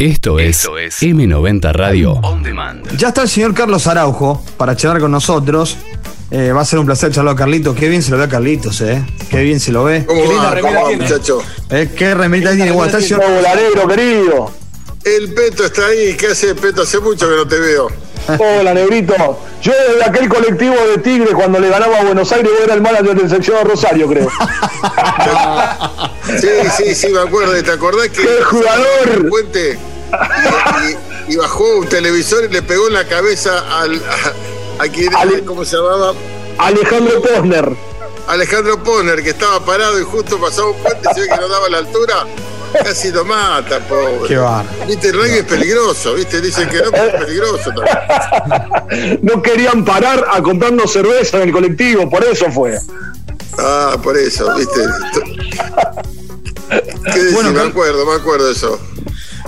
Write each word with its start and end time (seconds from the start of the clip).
Esto 0.00 0.40
es, 0.40 0.66
M90 0.66 1.72
Radio 1.72 2.14
On 2.14 2.42
Demand. 2.42 2.96
Ya 2.96 3.08
está 3.10 3.22
el 3.22 3.28
señor 3.28 3.54
Carlos 3.54 3.86
Araujo 3.86 4.44
para 4.56 4.74
charlar 4.74 5.00
con 5.00 5.12
nosotros. 5.12 5.76
Eh, 6.32 6.50
va 6.50 6.62
a 6.62 6.64
ser 6.64 6.80
un 6.80 6.86
placer 6.86 7.12
charlar 7.12 7.34
a 7.34 7.36
Carlitos. 7.36 7.76
Qué 7.76 7.88
bien 7.88 8.02
se 8.02 8.10
lo 8.10 8.16
ve 8.18 8.24
a 8.24 8.28
Carlitos, 8.28 8.80
¿eh? 8.80 9.06
Qué 9.30 9.40
bien 9.44 9.60
se 9.60 9.70
lo 9.70 9.84
ve. 9.84 10.04
¿Cómo 10.04 10.20
Qué 10.20 10.26
linda 10.26 10.42
va, 10.46 10.50
remera 10.56 10.74
¿Cómo 10.74 10.82
va, 10.82 10.88
tiene. 10.88 11.04
muchacho? 11.04 11.42
Eh, 11.70 11.90
qué 11.96 12.12
remerita 12.12 12.50
tiene. 12.56 12.72
Bueno, 12.72 12.86
está 12.86 12.98
el 12.98 13.04
señor- 13.04 13.22
Hola, 13.38 13.54
negro 13.54 13.86
querido. 13.86 14.50
El 15.04 15.32
Peto 15.32 15.64
está 15.64 15.86
ahí. 15.86 16.16
¿Qué 16.16 16.26
hace 16.26 16.56
Peto? 16.56 16.82
Hace 16.82 16.98
mucho 16.98 17.28
que 17.28 17.36
no 17.36 17.46
te 17.46 17.60
veo. 17.60 17.86
Hola, 18.38 18.74
negrito. 18.74 19.14
Yo 19.60 19.72
desde 19.88 20.04
aquel 20.04 20.28
colectivo 20.28 20.74
de 20.74 20.98
Tigre 20.98 21.32
cuando 21.34 21.58
le 21.58 21.68
ganaba 21.68 21.98
a 22.00 22.04
Buenos 22.04 22.30
Aires, 22.32 22.50
yo 22.58 22.64
era 22.64 22.74
el 22.74 22.80
manager 22.82 23.14
del 23.16 23.28
sección 23.30 23.56
de 23.58 23.64
Rosario, 23.64 24.08
creo. 24.08 24.28
Sí, 26.40 26.48
sí, 26.76 26.94
sí, 26.94 27.08
me 27.10 27.20
acuerdo. 27.20 27.62
¿Te 27.62 27.70
acordás 27.70 28.08
que 28.08 28.22
¡Qué 28.22 28.42
jugador! 28.44 29.28
puente 29.28 29.78
y, 31.28 31.30
y- 31.30 31.32
y 31.34 31.36
bajó 31.36 31.78
un 31.78 31.88
televisor 31.88 32.44
y 32.44 32.48
le 32.52 32.62
pegó 32.62 32.88
en 32.88 32.94
la 32.94 33.06
cabeza 33.06 33.64
al 33.80 33.94
a, 33.96 34.84
a 34.84 34.88
quien 34.88 35.14
Ale- 35.14 35.44
¿cómo 35.44 35.64
se 35.64 35.76
llamaba? 35.76 36.14
Alejandro 36.58 37.20
Posner. 37.22 37.72
Alejandro 38.26 38.82
Poner, 38.82 39.22
que 39.22 39.30
estaba 39.30 39.60
parado 39.64 39.98
y 40.00 40.04
justo 40.04 40.38
pasaba 40.40 40.68
un 40.70 40.76
puente, 40.78 41.08
se 41.14 41.20
ve 41.22 41.28
que 41.28 41.36
no 41.36 41.48
daba 41.48 41.68
la 41.68 41.78
altura, 41.78 42.24
casi 42.82 43.10
lo 43.12 43.24
mata, 43.24 43.78
pobre. 43.80 44.28
Qué 44.28 44.36
bárbaro. 44.36 44.68
Viste, 44.86 45.08
el 45.08 45.14
rugby 45.14 45.38
es 45.38 45.44
peligroso, 45.44 46.14
viste, 46.14 46.40
dicen 46.40 46.68
que 46.68 46.78
no, 46.82 46.90
pero 46.90 47.04
es 47.04 47.24
peligroso 47.24 47.70
también. 47.74 49.18
No 49.22 49.42
querían 49.42 49.84
parar 49.84 50.24
a 50.30 50.42
comprarnos 50.42 50.92
cerveza 50.92 51.38
en 51.38 51.48
el 51.48 51.52
colectivo, 51.52 52.08
por 52.08 52.24
eso 52.24 52.50
fue. 52.50 52.78
Ah, 53.58 53.96
por 54.02 54.16
eso, 54.16 54.54
viste. 54.56 54.80
¿Qué 57.12 57.18
decís? 57.18 57.34
Bueno, 57.34 57.52
me 57.52 57.60
acuerdo, 57.60 58.04
me 58.06 58.14
acuerdo 58.14 58.46
de 58.46 58.52
eso. 58.52 58.78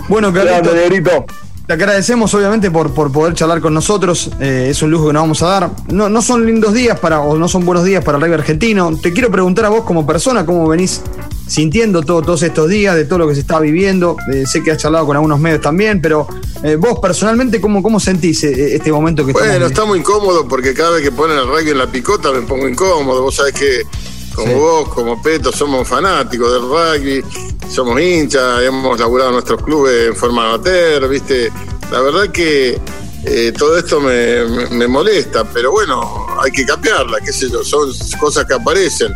Bueno, 0.08 0.30
Grande, 0.32 0.52
Carlitos, 0.52 0.74
negrito. 0.74 1.24
te 1.66 1.72
agradecemos 1.72 2.32
obviamente 2.34 2.70
por, 2.70 2.94
por 2.94 3.10
poder 3.10 3.34
charlar 3.34 3.60
con 3.60 3.74
nosotros. 3.74 4.30
Eh, 4.40 4.68
es 4.70 4.82
un 4.82 4.90
lujo 4.90 5.08
que 5.08 5.12
nos 5.12 5.22
vamos 5.22 5.42
a 5.42 5.46
dar. 5.48 5.70
No, 5.88 6.08
no 6.08 6.22
son 6.22 6.46
lindos 6.46 6.72
días 6.74 6.98
para, 7.00 7.20
o 7.20 7.36
no 7.36 7.48
son 7.48 7.64
buenos 7.66 7.84
días 7.84 8.04
para 8.04 8.18
el 8.18 8.22
rugby 8.22 8.34
argentino. 8.34 8.96
Te 9.00 9.12
quiero 9.12 9.30
preguntar 9.30 9.64
a 9.64 9.70
vos 9.70 9.84
como 9.84 10.06
persona 10.06 10.46
cómo 10.46 10.68
venís 10.68 11.00
sintiendo 11.46 12.02
todo- 12.02 12.22
todos 12.22 12.42
estos 12.42 12.68
días, 12.68 12.94
de 12.96 13.04
todo 13.04 13.20
lo 13.20 13.28
que 13.28 13.34
se 13.34 13.40
está 13.40 13.60
viviendo. 13.60 14.16
Eh, 14.32 14.44
sé 14.46 14.62
que 14.62 14.72
has 14.72 14.78
charlado 14.78 15.06
con 15.06 15.16
algunos 15.16 15.38
medios 15.38 15.60
también, 15.60 16.00
pero 16.00 16.26
eh, 16.62 16.76
vos 16.76 16.98
personalmente, 17.00 17.60
¿cómo, 17.60 17.82
cómo 17.82 18.00
sentís 18.00 18.42
eh, 18.44 18.74
este 18.76 18.90
momento 18.92 19.24
que 19.24 19.30
estamos 19.32 19.48
Bueno, 19.48 19.64
viviendo? 19.66 19.66
está 19.80 19.84
muy 19.84 19.98
incómodo 20.00 20.48
porque 20.48 20.74
cada 20.74 20.90
vez 20.92 21.02
que 21.02 21.12
ponen 21.12 21.38
el 21.38 21.46
rugby 21.46 21.70
en 21.70 21.78
la 21.78 21.86
picota 21.86 22.32
me 22.32 22.42
pongo 22.42 22.68
incómodo. 22.68 23.22
Vos 23.22 23.34
sabés 23.36 23.54
que 23.54 23.82
como 24.34 24.48
Sí. 24.48 24.54
vos, 24.54 24.88
como 24.90 25.22
Peto, 25.22 25.50
somos 25.52 25.88
fanáticos 25.88 26.52
del 26.52 26.62
rugby, 26.62 27.24
somos 27.72 27.98
hinchas, 28.00 28.62
hemos 28.64 28.98
laburado 29.00 29.32
nuestros 29.32 29.62
clubes 29.62 30.08
en 30.08 30.16
forma 30.16 30.46
amateur, 30.52 31.08
¿viste? 31.08 31.50
La 31.90 32.00
verdad 32.00 32.28
que 32.30 32.78
eh, 33.24 33.52
todo 33.56 33.78
esto 33.78 33.98
me, 34.00 34.44
me- 34.44 34.66
me 34.70 34.86
molesta, 34.88 35.42
pero 35.44 35.70
bueno, 35.72 36.26
hay 36.42 36.50
que 36.52 36.66
cambiarla, 36.66 37.18
qué 37.24 37.32
sé 37.32 37.48
yo, 37.50 37.64
son 37.64 37.90
cosas 38.20 38.44
que 38.44 38.54
aparecen. 38.54 39.12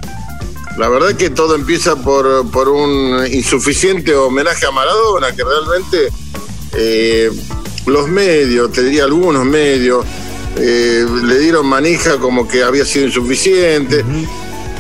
La 0.81 0.89
verdad 0.89 1.14
que 1.14 1.28
todo 1.28 1.56
empieza 1.56 1.95
por, 1.97 2.50
por 2.50 2.70
un 2.70 3.27
insuficiente 3.31 4.14
homenaje 4.17 4.64
a 4.64 4.70
Maradona, 4.70 5.31
que 5.36 5.45
realmente 5.45 6.09
eh, 6.73 7.31
los 7.84 8.09
medios, 8.09 8.73
te 8.73 8.84
diría 8.84 9.05
algunos 9.05 9.45
medios, 9.45 10.06
eh, 10.56 11.05
le 11.23 11.39
dieron 11.39 11.67
manija 11.67 12.17
como 12.17 12.48
que 12.48 12.62
había 12.62 12.86
sido 12.86 13.05
insuficiente. 13.05 14.03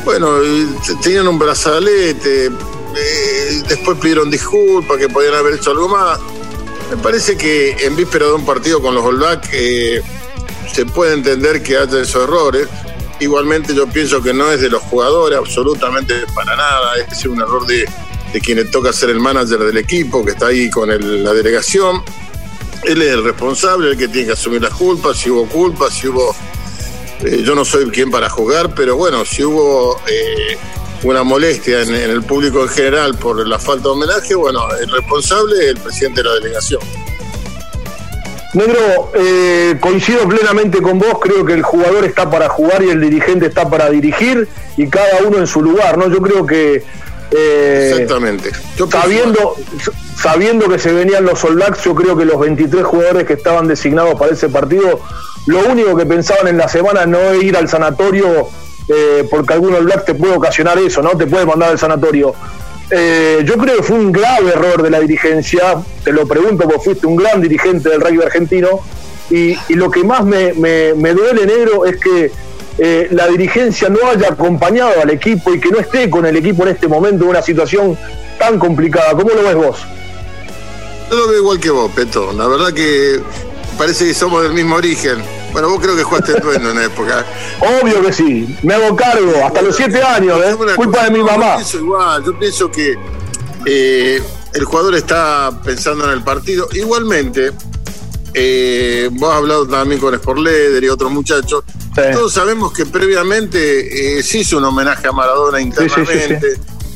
Bueno, 0.02 0.38
tenían 1.02 1.28
un 1.28 1.38
brazalete, 1.38 2.46
eh, 2.46 3.62
después 3.68 3.98
pidieron 3.98 4.30
disculpas, 4.30 4.96
que 4.96 5.10
podían 5.10 5.34
haber 5.34 5.56
hecho 5.56 5.72
algo 5.72 5.86
más. 5.86 6.18
Me 6.90 6.96
parece 6.96 7.36
que 7.36 7.72
en 7.72 7.94
víspera 7.94 8.24
de 8.24 8.32
un 8.32 8.46
partido 8.46 8.80
con 8.80 8.94
los 8.94 9.04
All 9.04 9.18
Black 9.18 9.50
se 9.50 10.86
puede 10.94 11.12
entender 11.12 11.62
que 11.62 11.76
haya 11.76 12.00
esos 12.00 12.24
errores. 12.24 12.68
Igualmente 13.20 13.74
yo 13.74 13.86
pienso 13.86 14.22
que 14.22 14.32
no 14.32 14.50
es 14.50 14.60
de 14.62 14.70
los 14.70 14.82
jugadores, 14.82 15.38
absolutamente 15.38 16.14
para 16.34 16.56
nada, 16.56 16.96
es 16.96 17.24
un 17.26 17.38
error 17.40 17.66
de, 17.66 17.86
de 18.32 18.40
quien 18.40 18.70
toca 18.70 18.92
ser 18.92 19.10
el 19.10 19.20
manager 19.20 19.58
del 19.58 19.76
equipo, 19.76 20.24
que 20.24 20.32
está 20.32 20.46
ahí 20.46 20.70
con 20.70 20.88
la 20.88 21.32
delegación. 21.34 22.02
Él 22.82 23.02
es 23.02 23.12
el 23.12 23.22
responsable, 23.22 23.90
el 23.90 23.98
que 23.98 24.08
tiene 24.08 24.28
que 24.28 24.32
asumir 24.32 24.62
las 24.62 24.72
culpas, 24.72 25.18
si 25.18 25.28
hubo 25.28 25.46
culpas, 25.46 25.92
si 25.92 26.08
hubo... 26.08 26.34
eh, 27.22 27.42
yo 27.44 27.54
no 27.54 27.62
soy 27.64 27.84
quien 27.90 28.10
para 28.10 28.30
jugar, 28.30 28.74
pero 28.74 28.96
bueno, 28.96 29.22
si 29.26 29.44
hubo 29.44 30.00
eh, 30.06 30.56
una 31.02 31.22
molestia 31.22 31.82
en 31.82 31.92
el 31.94 32.22
público 32.22 32.62
en 32.62 32.68
general 32.70 33.18
por 33.18 33.46
la 33.46 33.58
falta 33.58 33.84
de 33.84 33.88
homenaje, 33.90 34.34
bueno, 34.34 34.66
el 34.80 34.90
responsable 34.90 35.56
es 35.58 35.68
el 35.72 35.76
presidente 35.76 36.22
de 36.22 36.28
la 36.30 36.34
delegación. 36.36 36.80
Negro, 38.52 39.12
eh, 39.14 39.76
coincido 39.80 40.26
plenamente 40.28 40.82
con 40.82 40.98
vos, 40.98 41.18
creo 41.20 41.44
que 41.44 41.52
el 41.52 41.62
jugador 41.62 42.04
está 42.04 42.28
para 42.28 42.48
jugar 42.48 42.82
y 42.82 42.90
el 42.90 43.00
dirigente 43.00 43.46
está 43.46 43.70
para 43.70 43.88
dirigir 43.90 44.48
y 44.76 44.88
cada 44.88 45.22
uno 45.24 45.38
en 45.38 45.46
su 45.46 45.62
lugar, 45.62 45.96
¿no? 45.96 46.08
Yo 46.08 46.20
creo 46.20 46.44
que 46.46 46.82
eh, 47.30 47.90
Exactamente. 47.92 48.50
Yo 48.76 48.88
sabiendo, 48.88 49.56
sabiendo 50.16 50.68
que 50.68 50.78
se 50.78 50.92
venían 50.92 51.24
los 51.24 51.44
All 51.44 51.54
Blacks, 51.54 51.84
yo 51.84 51.94
creo 51.94 52.16
que 52.16 52.24
los 52.24 52.40
23 52.40 52.84
jugadores 52.84 53.26
que 53.26 53.34
estaban 53.34 53.68
designados 53.68 54.18
para 54.18 54.32
ese 54.32 54.48
partido, 54.48 55.00
lo 55.46 55.60
único 55.68 55.96
que 55.96 56.06
pensaban 56.06 56.48
en 56.48 56.58
la 56.58 56.68
semana 56.68 57.06
no 57.06 57.18
es 57.18 57.42
ir 57.42 57.56
al 57.56 57.68
sanatorio, 57.68 58.48
eh, 58.88 59.26
porque 59.30 59.54
algún 59.54 59.74
All 59.74 59.84
Black 59.84 60.04
te 60.04 60.14
puede 60.14 60.34
ocasionar 60.34 60.78
eso, 60.78 61.02
¿no? 61.02 61.10
Te 61.10 61.26
puede 61.26 61.46
mandar 61.46 61.70
al 61.70 61.78
sanatorio. 61.78 62.34
Eh, 62.90 63.42
yo 63.44 63.54
creo 63.56 63.76
que 63.76 63.82
fue 63.84 63.96
un 63.96 64.10
grave 64.10 64.50
error 64.50 64.82
de 64.82 64.90
la 64.90 64.98
dirigencia, 65.00 65.76
te 66.02 66.12
lo 66.12 66.26
pregunto 66.26 66.64
porque 66.64 66.80
fuiste 66.80 67.06
un 67.06 67.16
gran 67.16 67.40
dirigente 67.40 67.88
del 67.88 68.00
rugby 68.00 68.22
argentino, 68.22 68.80
y, 69.30 69.56
y 69.68 69.74
lo 69.74 69.90
que 69.90 70.02
más 70.02 70.24
me, 70.24 70.52
me- 70.54 71.14
duele, 71.14 71.46
negro, 71.46 71.84
es 71.86 71.96
que 72.00 72.32
eh, 72.78 73.08
la 73.12 73.28
dirigencia 73.28 73.88
no 73.88 73.98
haya 74.08 74.28
acompañado 74.30 75.00
al 75.02 75.10
equipo 75.10 75.54
y 75.54 75.60
que 75.60 75.68
no 75.70 75.78
esté 75.78 76.10
con 76.10 76.26
el 76.26 76.36
equipo 76.36 76.64
en 76.64 76.70
este 76.70 76.88
momento 76.88 77.24
en 77.24 77.30
una 77.30 77.42
situación 77.42 77.96
tan 78.38 78.58
complicada. 78.58 79.12
¿Cómo 79.12 79.30
lo 79.34 79.42
ves 79.44 79.54
vos? 79.54 79.78
Yo 81.10 81.16
lo 81.16 81.28
veo 81.28 81.38
igual 81.38 81.60
que 81.60 81.70
vos, 81.70 81.92
Peto. 81.94 82.32
La 82.32 82.48
verdad 82.48 82.72
que 82.72 83.20
parece 83.78 84.06
que 84.06 84.14
somos 84.14 84.42
del 84.42 84.52
mismo 84.52 84.76
origen. 84.76 85.18
Bueno, 85.52 85.68
vos 85.68 85.80
creo 85.80 85.96
que 85.96 86.02
jugaste 86.02 86.32
en 86.32 86.42
Duendo 86.42 86.70
en 86.70 86.76
una 86.76 86.86
época. 86.86 87.24
Obvio 87.60 88.02
que 88.02 88.12
sí, 88.12 88.56
me 88.62 88.74
hago 88.74 88.94
cargo, 88.94 89.32
hasta 89.44 89.62
los 89.62 89.76
siete 89.76 90.02
años, 90.02 90.38
¿eh? 90.44 90.56
Culpa 90.76 91.04
de 91.04 91.10
mi 91.10 91.22
mamá. 91.22 91.52
Yo 91.52 91.56
pienso 91.56 91.78
igual, 91.78 92.24
yo 92.24 92.38
pienso 92.38 92.70
que 92.70 92.98
eh, 93.66 94.22
el 94.54 94.64
jugador 94.64 94.94
está 94.94 95.50
pensando 95.64 96.04
en 96.04 96.10
el 96.10 96.22
partido. 96.22 96.68
Igualmente, 96.72 97.52
eh, 98.34 99.08
vos 99.12 99.30
has 99.30 99.38
hablado 99.38 99.66
también 99.66 100.00
con 100.00 100.14
Sport 100.14 100.38
Leader 100.38 100.82
y 100.84 100.88
otros 100.88 101.10
muchachos. 101.10 101.64
Sí. 101.94 102.02
Todos 102.12 102.32
sabemos 102.32 102.72
que 102.72 102.86
previamente 102.86 104.18
eh, 104.18 104.22
se 104.22 104.38
hizo 104.38 104.58
un 104.58 104.64
homenaje 104.64 105.08
a 105.08 105.12
Maradona 105.12 105.58
sí, 105.58 105.72
sí, 105.88 106.34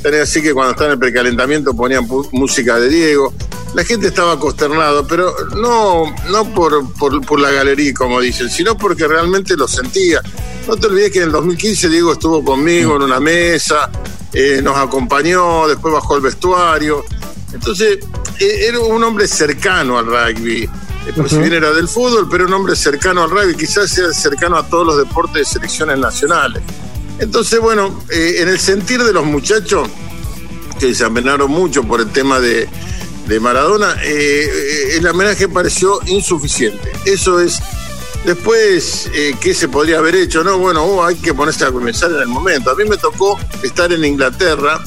Tenés 0.04 0.20
así 0.20 0.42
que 0.42 0.52
cuando 0.52 0.72
estaba 0.72 0.88
en 0.88 0.92
el 0.92 0.98
precalentamiento 0.98 1.72
ponían 1.72 2.06
música 2.32 2.78
de 2.78 2.90
Diego. 2.90 3.32
La 3.72 3.84
gente 3.84 4.08
estaba 4.08 4.38
consternada, 4.38 5.02
pero 5.06 5.34
no, 5.56 6.14
no 6.30 6.54
por, 6.54 6.92
por, 6.92 7.24
por 7.24 7.40
la 7.40 7.50
galería, 7.50 7.94
como 7.94 8.20
dicen, 8.20 8.50
sino 8.50 8.76
porque 8.76 9.08
realmente 9.08 9.56
lo 9.56 9.66
sentía. 9.66 10.20
No 10.68 10.76
te 10.76 10.88
olvides 10.88 11.10
que 11.10 11.20
en 11.20 11.24
el 11.24 11.32
2015 11.32 11.88
Diego 11.88 12.12
estuvo 12.12 12.44
conmigo 12.44 12.96
en 12.96 13.02
una 13.02 13.18
mesa, 13.18 13.90
eh, 14.30 14.60
nos 14.62 14.76
acompañó, 14.76 15.66
después 15.68 15.94
bajó 15.94 16.16
al 16.16 16.20
vestuario. 16.20 17.02
Entonces, 17.54 18.00
eh, 18.40 18.66
era 18.68 18.80
un 18.80 19.02
hombre 19.02 19.26
cercano 19.26 19.98
al 19.98 20.04
rugby. 20.04 20.64
Eh, 20.64 21.12
pues 21.16 21.30
Si 21.30 21.38
bien 21.38 21.54
era 21.54 21.72
del 21.72 21.88
fútbol, 21.88 22.28
pero 22.30 22.44
un 22.44 22.52
hombre 22.52 22.76
cercano 22.76 23.22
al 23.22 23.30
rugby, 23.30 23.54
quizás 23.54 23.90
sea 23.90 24.12
cercano 24.12 24.58
a 24.58 24.68
todos 24.68 24.86
los 24.86 24.98
deportes 24.98 25.34
de 25.34 25.44
selecciones 25.46 25.98
nacionales. 25.98 26.62
Entonces, 27.18 27.60
bueno, 27.60 28.04
eh, 28.10 28.36
en 28.40 28.48
el 28.48 28.58
sentir 28.58 29.02
de 29.02 29.12
los 29.12 29.24
muchachos, 29.24 29.88
que 30.78 30.94
se 30.94 31.04
amenaron 31.04 31.50
mucho 31.50 31.84
por 31.84 32.00
el 32.00 32.10
tema 32.10 32.40
de, 32.40 32.68
de 33.26 33.40
Maradona, 33.40 33.96
eh, 34.02 34.50
eh, 34.50 34.96
el 34.96 35.06
homenaje 35.06 35.48
pareció 35.48 36.00
insuficiente. 36.06 36.92
Eso 37.06 37.40
es. 37.40 37.60
Después, 38.24 39.10
eh, 39.14 39.36
¿qué 39.40 39.52
se 39.52 39.68
podría 39.68 39.98
haber 39.98 40.14
hecho? 40.16 40.42
No, 40.42 40.58
bueno, 40.58 40.82
oh, 40.82 41.04
hay 41.04 41.16
que 41.16 41.34
ponerse 41.34 41.64
a 41.64 41.70
comenzar 41.70 42.10
en 42.10 42.20
el 42.20 42.28
momento. 42.28 42.70
A 42.70 42.74
mí 42.74 42.84
me 42.84 42.96
tocó 42.96 43.38
estar 43.62 43.92
en 43.92 44.02
Inglaterra 44.04 44.82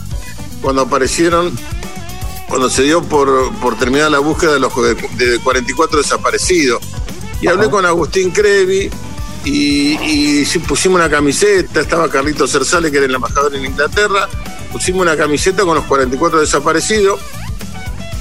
cuando 0.61 0.81
aparecieron, 0.81 1.55
cuando 2.49 2.67
se 2.69 2.83
dio 2.83 3.03
por, 3.03 3.53
por 3.59 3.77
terminar 3.77 4.09
la 4.09 4.19
búsqueda 4.19 4.53
de 4.53 4.59
los 4.59 4.73
de, 4.75 4.95
de 5.25 5.39
44 5.39 5.99
desaparecidos. 5.99 6.81
Y 7.39 7.47
hablé 7.47 7.69
con 7.69 7.85
Agustín 7.85 8.31
Crevi 8.31 8.89
y, 9.49 10.41
y 10.41 10.59
pusimos 10.59 10.99
una 10.99 11.09
camiseta, 11.09 11.81
estaba 11.81 12.09
Carlito 12.09 12.47
Cersale, 12.47 12.91
que 12.91 12.97
era 12.97 13.05
el 13.05 13.15
embajador 13.15 13.55
en 13.55 13.65
Inglaterra, 13.65 14.27
pusimos 14.71 15.01
una 15.01 15.15
camiseta 15.15 15.63
con 15.63 15.75
los 15.75 15.85
44 15.85 16.41
desaparecidos. 16.41 17.19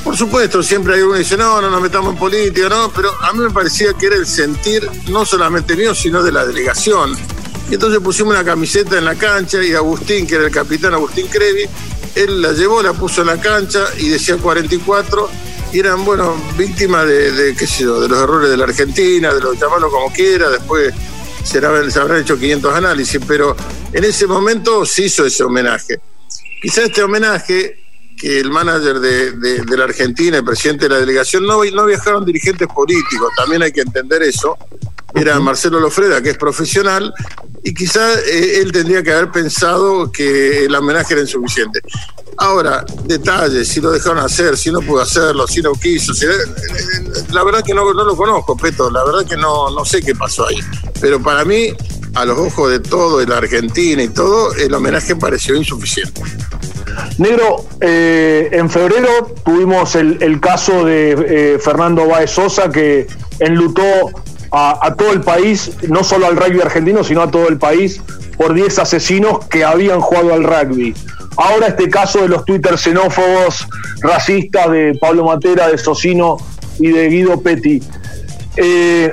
Por 0.05 0.17
supuesto, 0.17 0.63
siempre 0.63 0.95
hay 0.95 1.03
uno 1.03 1.15
que 1.15 1.21
dice, 1.21 1.37
no, 1.37 1.61
no 1.61 1.69
nos 1.69 1.83
metamos 1.83 2.13
en 2.13 2.19
política, 2.19 2.69
no, 2.69 2.93
pero 2.95 3.11
a 3.23 3.33
mí 3.33 3.41
me 3.41 3.51
parecía 3.51 3.93
que 3.95 4.07
era 4.07 4.17
el 4.17 4.27
sentir 4.27 4.89
no 5.09 5.25
solamente 5.25 5.75
mío, 5.75 5.95
sino 5.95 6.23
de 6.23 6.31
la 6.31 6.47
delegación. 6.47 7.17
Y 7.69 7.75
entonces 7.75 7.99
pusimos 7.99 8.35
una 8.35 8.45
camiseta 8.45 8.97
en 8.97 9.05
la 9.05 9.17
cancha 9.17 9.63
y 9.63 9.75
Agustín, 9.75 10.27
que 10.27 10.37
era 10.37 10.45
el 10.45 10.53
capitán 10.53 10.95
Agustín 10.95 11.27
Crevi, 11.27 11.69
él 12.15 12.41
la 12.41 12.53
llevó, 12.53 12.83
la 12.83 12.93
puso 12.93 13.23
en 13.23 13.27
la 13.27 13.41
cancha 13.41 13.81
y 13.99 14.09
decía 14.09 14.37
44 14.37 15.29
y 15.73 15.81
eran, 15.81 16.05
bueno, 16.05 16.35
víctimas 16.57 17.07
de, 17.07 17.55
qué 17.59 17.67
sé 17.67 17.83
yo, 17.83 18.01
de 18.01 18.09
los 18.09 18.23
errores 18.23 18.49
de 18.49 18.57
la 18.57 18.65
Argentina, 18.65 19.35
de 19.35 19.41
los 19.41 19.59
llamarlo 19.59 19.91
como 19.91 20.13
quiera, 20.13 20.49
después 20.49 20.95
se, 21.47 21.59
habrán 21.59 22.21
hecho 22.21 22.39
500 22.39 22.75
análisis, 22.75 23.21
pero 23.27 23.57
en 23.93 24.05
ese 24.05 24.27
momento 24.27 24.85
se 24.85 25.05
hizo 25.05 25.25
ese 25.25 25.45
homenaje. 25.45 26.01
Quizá 26.61 26.83
este 26.83 27.03
homenaje 27.03 27.85
que 28.17 28.41
el 28.41 28.51
manager 28.51 28.99
de, 28.99 29.77
la 29.77 29.85
Argentina, 29.85 30.39
el 30.39 30.45
presidente 30.45 30.87
de 30.87 30.95
la 30.95 31.01
delegación, 31.01 31.47
no, 31.47 31.65
no 31.65 31.87
viajaron 31.87 32.25
dirigentes 32.25 32.67
políticos, 32.69 33.31
también 33.37 33.63
hay 33.63 33.73
que 33.73 33.83
entender 33.83 34.23
eso. 34.23 34.57
Era 35.17 35.41
Marcelo 35.41 35.81
Lofreda, 35.81 36.21
que 36.21 36.31
es 36.31 36.37
profesional, 36.37 37.13
y 37.65 37.73
quizá 37.73 38.15
eh, 38.21 38.61
él 38.61 38.71
tendría 38.71 39.03
que 39.03 39.13
haber 39.13 39.31
pensado 39.31 40.13
que 40.13 40.67
el 40.67 40.75
homenaje 40.75 41.15
era 41.15 41.23
insuficiente. 41.23 41.81
Ahora, 42.37 42.85
detalles, 43.05 43.67
si 43.67 43.81
lo 43.81 43.91
dejaron 43.91 44.19
hacer, 44.19 44.59
si 44.59 44.71
no 44.71 44.81
pudo 44.83 45.01
hacerlo, 45.01 45.47
si 45.47 45.63
no 45.63 45.73
quiso. 45.73 46.13
Eh, 46.13 46.27
eh, 46.27 47.23
la 47.33 47.43
verdad 47.45 47.63
que 47.65 47.73
no, 47.73 47.95
no 47.95 48.05
lo 48.05 48.15
conozco, 48.15 48.59
Peto, 48.59 48.91
la 48.91 49.03
verdad 49.05 49.25
que 49.27 49.39
no, 49.39 49.71
no 49.71 49.87
sé 49.87 50.03
qué 50.03 50.15
pasó 50.15 50.47
ahí. 50.47 50.59
Pero 51.01 51.23
para 51.23 51.47
mí, 51.47 51.73
a 52.15 52.27
los 52.27 52.39
ojos 52.39 52.71
de 52.71 52.81
todo, 52.81 53.19
de 53.19 53.27
la 53.27 53.39
Argentina 53.39 54.03
y 54.03 54.09
todo, 54.09 54.53
el 54.55 54.75
homenaje 54.75 55.17
pareció 55.17 55.57
insuficiente. 55.57 56.21
Negro, 57.17 57.65
eh, 57.81 58.51
en 58.53 58.69
febrero 58.69 59.35
tuvimos 59.43 59.95
el, 59.95 60.41
caso 60.41 60.85
de 60.85 61.59
Fernando 61.63 62.07
Baez 62.07 62.33
Sosa 62.33 62.71
que 62.71 63.07
enlutó 63.39 64.13
a, 64.51 64.95
todo 64.97 65.13
el 65.13 65.21
país, 65.21 65.73
no 65.89 66.05
solo 66.05 66.27
al 66.27 66.37
rugby 66.37 66.61
argentino, 66.61 67.05
sino 67.05 67.23
a 67.23 67.31
todo 67.31 67.49
el 67.49 67.59
país, 67.59 68.01
por 68.37 68.55
10 68.55 68.79
asesinos 68.79 69.47
que 69.47 69.65
habían 69.65 70.01
jugado 70.01 70.35
al 70.35 70.45
rugby. 70.45 70.95
Ahora 71.37 71.69
este 71.69 71.89
caso 71.89 72.21
de 72.23 72.29
los 72.29 72.45
Twitter 72.45 72.79
xenófobos, 72.79 73.67
racistas 74.01 74.71
de 74.71 74.97
Pablo 75.01 75.25
Matera, 75.25 75.69
de 75.69 75.79
Socino 75.79 76.37
y 76.79 76.89
de 76.89 77.09
Guido 77.09 77.41
Petti. 77.41 77.83
Eh, 78.57 79.11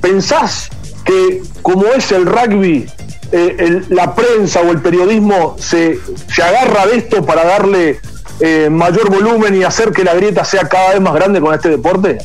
¿Pensás 0.00 0.68
que 1.04 1.42
como 1.62 1.86
es 1.86 2.12
el 2.12 2.26
rugby, 2.26 2.86
eh, 3.32 3.82
la 3.88 4.14
prensa 4.14 4.60
o 4.60 4.70
el 4.70 4.80
periodismo 4.80 5.56
se, 5.58 5.98
se, 6.32 6.42
agarra 6.42 6.86
de 6.86 6.98
esto 6.98 7.24
para 7.26 7.44
darle 7.44 8.00
eh, 8.38 8.68
mayor 8.70 9.10
volumen 9.10 9.54
y 9.56 9.64
hacer 9.64 9.90
que 9.90 10.04
la 10.04 10.14
grieta 10.14 10.44
sea 10.44 10.68
cada 10.68 10.92
vez 10.92 11.00
más 11.00 11.14
grande 11.14 11.40
con 11.40 11.54
este 11.54 11.70
deporte? 11.70 12.18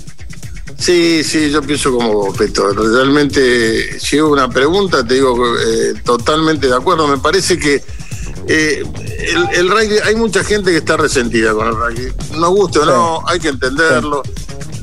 Sí, 0.82 1.24
sí, 1.24 1.52
yo 1.52 1.62
pienso 1.62 1.92
como 1.92 2.34
Peto. 2.34 2.74
Realmente, 2.74 4.00
si 4.00 4.20
hubo 4.20 4.34
una 4.34 4.50
pregunta, 4.50 5.06
te 5.06 5.14
digo 5.14 5.38
eh, 5.60 5.94
totalmente 6.04 6.68
de 6.68 6.76
acuerdo. 6.76 7.08
Me 7.08 7.20
parece 7.20 7.60
que 7.60 7.84
el, 8.48 9.70
rugby, 9.70 10.00
hay 10.04 10.16
mucha 10.16 10.44
gente 10.44 10.72
que 10.72 10.78
está 10.78 10.98
resentida 10.98 11.54
con 11.54 11.68
el 11.68 11.76
rugby. 11.76 12.12
No 12.40 12.50
guste 12.50 12.80
o 12.80 12.86
no, 12.86 13.22
hay 13.28 13.40
que 13.40 13.50
entenderlo. 13.50 14.24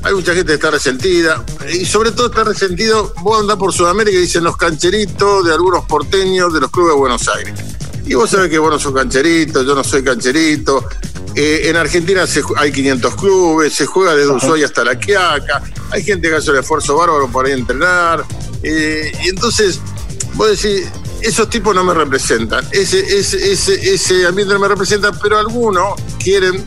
Hay 0.03 0.13
mucha 0.13 0.33
gente 0.33 0.47
que 0.47 0.53
está 0.53 0.71
resentida 0.71 1.43
y 1.69 1.83
sobre 1.83 2.11
todo 2.11 2.27
está 2.27 2.45
resentido, 2.45 3.13
vos 3.21 3.41
andás 3.41 3.57
por 3.57 3.73
Sudamérica 3.73 4.17
y 4.17 4.21
dicen 4.21 4.45
los 4.45 4.55
cancheritos 4.55 5.43
de 5.43 5.51
algunos 5.51 5.83
porteños 5.83 6.53
de 6.53 6.61
los 6.61 6.71
clubes 6.71 6.93
de 6.93 6.97
Buenos 6.97 7.27
Aires. 7.27 7.53
Y 8.05 8.13
vos 8.13 8.29
sabés 8.29 8.49
que 8.49 8.57
vos 8.57 8.71
no 8.71 8.79
sos 8.79 8.93
cancherito, 8.93 9.61
yo 9.63 9.75
no 9.75 9.83
soy 9.83 10.01
cancherito. 10.01 10.87
Eh, 11.41 11.69
en 11.69 11.77
Argentina 11.77 12.25
hay 12.57 12.69
500 12.69 13.15
clubes, 13.15 13.73
se 13.73 13.85
juega 13.85 14.13
desde 14.13 14.29
Ushuaia 14.29 14.65
hasta 14.65 14.83
La 14.83 14.99
Quiaca, 14.99 15.63
hay 15.89 16.03
gente 16.03 16.27
que 16.27 16.35
hace 16.35 16.51
el 16.51 16.57
esfuerzo 16.57 16.97
bárbaro 16.97 17.31
para 17.31 17.47
ir 17.47 17.55
a 17.55 17.57
entrenar. 17.59 18.25
Eh, 18.61 19.09
y 19.23 19.29
entonces, 19.29 19.79
vos 20.33 20.49
decís, 20.49 20.89
esos 21.21 21.49
tipos 21.49 21.73
no 21.73 21.85
me 21.85 21.93
representan, 21.93 22.65
ese, 22.73 22.99
ese, 22.99 23.53
ese, 23.53 23.93
ese 23.93 24.25
ambiente 24.27 24.53
no 24.53 24.59
me 24.59 24.67
representa, 24.67 25.13
pero 25.13 25.37
algunos 25.37 25.93
quieren 26.21 26.61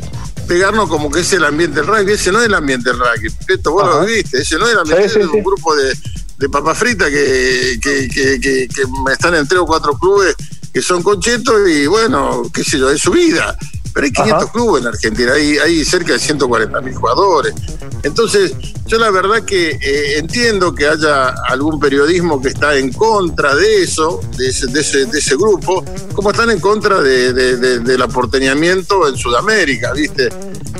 pegarnos 0.48 0.88
como 0.88 1.10
que 1.10 1.20
es 1.20 1.30
el 1.34 1.44
ambiente 1.44 1.80
del 1.80 1.88
rugby. 1.88 2.12
Ese 2.12 2.32
no 2.32 2.40
es 2.40 2.46
el 2.46 2.54
ambiente 2.54 2.88
del 2.88 2.98
rugby. 2.98 3.28
Esto 3.48 3.72
vos 3.72 3.86
lo 3.86 4.06
viste. 4.06 4.40
Ese 4.40 4.56
no 4.56 4.64
es 4.64 4.72
el 4.72 4.78
ambiente 4.78 5.18
de 5.18 5.26
un 5.26 5.42
grupo 5.42 5.76
de, 5.76 5.94
de 6.38 6.48
papas 6.48 6.78
fritas 6.78 7.10
que, 7.10 7.78
que, 7.78 8.08
que, 8.08 8.40
que, 8.40 8.68
están 9.12 9.34
en 9.34 9.46
tres 9.46 9.60
o 9.60 9.66
cuatro 9.66 9.98
clubes 9.98 10.34
que 10.72 10.80
son 10.80 11.02
conchetos 11.02 11.68
y 11.68 11.86
bueno, 11.86 12.50
qué 12.54 12.64
sé 12.64 12.78
yo, 12.78 12.88
es 12.88 13.02
su 13.02 13.10
vida. 13.10 13.54
Pero 13.94 14.06
hay 14.06 14.12
500 14.12 14.50
clubes 14.50 14.82
en 14.82 14.88
Argentina, 14.88 15.32
hay, 15.32 15.58
hay 15.58 15.84
cerca 15.84 16.14
de 16.14 16.18
140 16.18 16.80
mil 16.80 16.94
jugadores. 16.94 17.54
Entonces, 18.02 18.52
yo 18.86 18.98
la 18.98 19.10
verdad 19.10 19.42
que 19.44 19.70
eh, 19.70 20.18
entiendo 20.18 20.74
que 20.74 20.86
haya 20.86 21.28
algún 21.48 21.78
periodismo 21.78 22.40
que 22.42 22.48
está 22.48 22.76
en 22.76 22.92
contra 22.92 23.54
de 23.54 23.82
eso, 23.82 24.20
de 24.36 24.48
ese, 24.48 24.66
de 24.66 24.80
ese, 24.80 25.06
de 25.06 25.18
ese 25.18 25.36
grupo, 25.36 25.84
como 26.14 26.30
están 26.30 26.50
en 26.50 26.58
contra 26.58 27.00
de, 27.00 27.32
del 27.32 28.02
aporteñamiento 28.02 29.08
en 29.08 29.16
Sudamérica, 29.16 29.92
¿viste? 29.92 30.30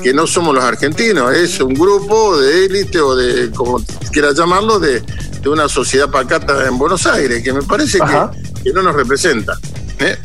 Que 0.03 0.13
no 0.13 0.27
somos 0.27 0.55
los 0.55 0.65
argentinos, 0.65 1.35
es 1.35 1.61
un 1.61 1.75
grupo 1.75 2.37
de 2.39 2.65
élite 2.65 3.01
o 3.01 3.15
de, 3.15 3.51
como 3.53 3.81
quieras 4.11 4.35
llamarlo, 4.37 4.79
de, 4.79 5.03
una 5.47 5.69
sociedad 5.69 6.09
pacata 6.09 6.69
en 6.69 6.79
Buenos 6.79 7.05
Aires, 7.05 7.43
que 7.43 7.53
me 7.53 7.63
parece 7.63 7.99
que, 7.99 8.63
que, 8.63 8.73
no 8.73 8.81
nos 8.81 8.95
representa. 8.95 9.59
¿eh? 9.99 10.17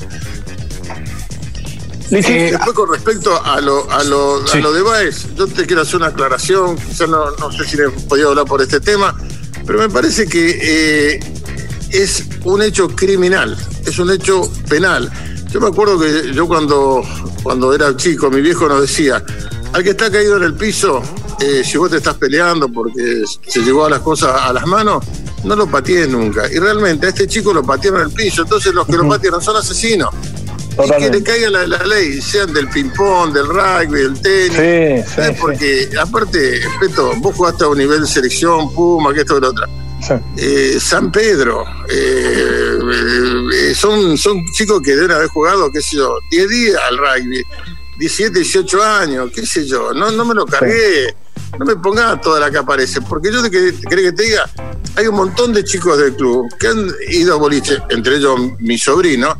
Eh, 2.10 2.52
después 2.52 2.74
con 2.74 2.90
respecto 2.90 3.44
a 3.44 3.60
lo, 3.60 3.90
a 3.92 4.04
lo, 4.04 4.42
a 4.50 4.56
lo 4.58 4.72
de 4.72 4.82
Baez, 4.82 5.28
yo 5.36 5.46
te 5.46 5.66
quiero 5.66 5.82
hacer 5.82 5.98
una 5.98 6.08
aclaración, 6.08 6.78
quizás 6.78 7.10
no, 7.10 7.32
no 7.32 7.52
sé 7.52 7.66
si 7.66 7.78
he 7.78 7.90
podido 7.90 8.30
hablar 8.30 8.46
por 8.46 8.62
este 8.62 8.80
tema, 8.80 9.18
pero 9.66 9.80
me 9.80 9.90
parece 9.90 10.26
que 10.26 10.58
eh, 10.62 11.20
es 11.90 12.24
un 12.46 12.62
hecho 12.62 12.88
criminal, 12.88 13.58
es 13.86 14.00
un 14.00 14.10
hecho 14.12 14.50
penal. 14.70 15.12
Yo 15.52 15.60
me 15.60 15.68
acuerdo 15.68 16.00
que 16.00 16.34
yo 16.34 16.48
cuando, 16.48 17.02
cuando 17.44 17.74
era 17.74 17.96
chico, 17.98 18.30
mi 18.30 18.40
viejo 18.40 18.70
nos 18.70 18.82
decía, 18.82 19.24
al 19.74 19.84
que 19.84 19.90
está 19.90 20.10
caído 20.10 20.38
en 20.38 20.44
el 20.44 20.54
piso, 20.54 21.02
eh, 21.42 21.62
si 21.66 21.78
vos 21.78 21.92
te 21.92 21.98
estás 21.98 22.16
peleando 22.16 22.70
porque 22.70 23.24
se 23.48 23.62
llegó 23.62 23.86
a 23.86 23.90
las 23.90 24.00
cosas 24.00 24.32
a 24.44 24.54
las 24.54 24.66
manos, 24.66 25.04
no 25.44 25.58
lo 25.58 25.68
patees 25.68 26.08
nunca. 26.08 26.50
Y 26.50 26.58
realmente 26.58 27.08
a 27.08 27.10
este 27.10 27.28
chico 27.28 27.54
lo 27.54 27.64
patearon 27.64 28.02
en 28.02 28.08
el 28.08 28.14
piso, 28.14 28.44
entonces 28.44 28.74
los 28.74 28.88
que 28.88 28.94
lo 28.94 29.08
patearon 29.10 29.42
son 29.42 29.58
asesinos 29.58 30.10
y 30.86 30.90
que 31.04 31.10
le 31.10 31.24
caiga 31.24 31.50
la, 31.50 31.66
ley, 31.86 32.22
sean 32.22 32.54
del 32.54 32.68
ping-pong, 32.70 33.34
del 33.34 33.48
rugby, 33.48 34.02
del 34.02 34.22
tenis. 34.22 35.06
Sí, 35.08 35.22
sí, 35.22 35.38
Porque, 35.40 35.90
aparte, 36.00 36.62
respeto, 36.62 37.14
vos 37.18 37.36
jugaste 37.36 37.64
a 37.64 37.68
un 37.68 37.78
nivel 37.78 38.02
de 38.02 38.08
selección, 38.08 38.74
Puma, 38.74 39.14
que 39.14 39.22
esto 39.22 39.36
que 39.36 39.42
lo 39.42 39.50
otro. 39.50 39.66
Eh, 40.38 40.78
San 40.80 41.12
Pedro, 41.12 41.66
eh, 41.90 42.78
eh, 43.54 43.76
son, 43.76 44.18
son 44.18 44.46
chicos 44.54 44.82
que 44.82 44.96
deben 44.96 45.12
haber 45.12 45.28
jugado, 45.28 45.72
qué 45.72 45.82
sé 45.82 45.98
yo, 45.98 46.18
10 46.32 46.50
días 46.50 46.80
al 46.90 46.98
rugby, 46.98 47.44
17, 47.98 48.40
18 48.40 48.84
años, 48.84 49.32
qué 49.34 49.46
sé 49.46 49.66
yo, 49.66 49.94
no, 49.94 50.12
no 50.12 50.24
me 50.24 50.36
lo 50.36 50.46
cargué, 50.46 51.14
no 51.60 51.66
me 51.66 51.76
pongas 51.76 52.22
toda 52.22 52.40
la 52.40 52.52
que 52.52 52.58
aparece, 52.58 53.02
porque 53.02 53.32
yo 53.32 53.42
te 53.42 53.50
querés 53.50 53.82
que 53.82 54.12
te 54.12 54.24
diga, 54.24 54.50
hay 54.96 55.08
un 55.08 55.16
montón 55.16 55.52
de 55.52 55.64
chicos 55.64 55.98
del 55.98 56.16
club 56.16 56.48
que 56.58 56.68
han 56.68 56.90
ido 57.10 57.34
a 57.34 57.38
boliche, 57.38 57.80
entre 57.90 58.18
ellos 58.18 58.40
mi 58.60 58.78
sobrino, 58.78 59.36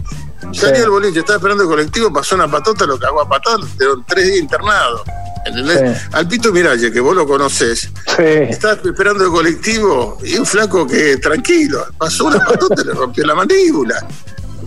Salió 0.54 0.84
el 0.84 0.90
boliche, 0.90 1.20
estaba 1.20 1.38
esperando 1.38 1.64
el 1.64 1.70
colectivo, 1.70 2.12
pasó 2.12 2.36
una 2.36 2.50
patota, 2.50 2.86
lo 2.86 2.98
cagó 2.98 3.22
a 3.22 3.30
patada, 3.30 3.60
quedó 3.78 4.04
tres 4.08 4.26
días 4.26 4.38
internado. 4.40 5.04
¿Entendés? 5.46 6.02
Al 6.12 6.28
Pito 6.28 6.52
Miralle, 6.52 6.92
que 6.92 7.00
vos 7.00 7.16
lo 7.16 7.26
conocés, 7.26 7.90
estaba 8.18 8.74
esperando 8.74 9.26
el 9.26 9.32
colectivo 9.32 10.18
y 10.24 10.36
un 10.36 10.46
flaco 10.46 10.86
que 10.86 11.18
tranquilo, 11.18 11.86
pasó 11.98 12.26
una 12.26 12.40
patota 12.44 12.82
y 12.82 12.88
le 12.88 12.94
rompió 12.94 13.26
la 13.26 13.36
mandíbula. 13.36 14.06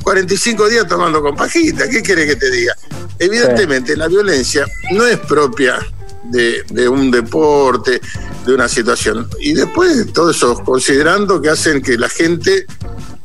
45 0.03 0.69
días 0.69 0.87
tomando 0.87 1.21
con 1.21 1.37
pajita, 1.37 1.89
¿qué 1.89 2.01
quiere 2.03 2.27
que 2.27 2.37
te 2.37 2.51
diga? 2.51 2.75
Evidentemente, 3.19 3.97
la 3.97 4.09
violencia 4.09 4.67
no 4.93 5.05
es 5.05 5.19
propia 5.19 5.79
de, 6.25 6.63
de, 6.71 6.89
un 6.89 7.11
deporte, 7.11 8.01
de 8.47 8.55
una 8.55 8.69
situación. 8.69 9.29
Y 9.41 9.53
después, 9.53 10.11
todo 10.13 10.31
eso, 10.31 10.55
considerando 10.65 11.43
que 11.43 11.51
hacen 11.51 11.83
que 11.83 11.99
la 11.99 12.09
gente 12.09 12.65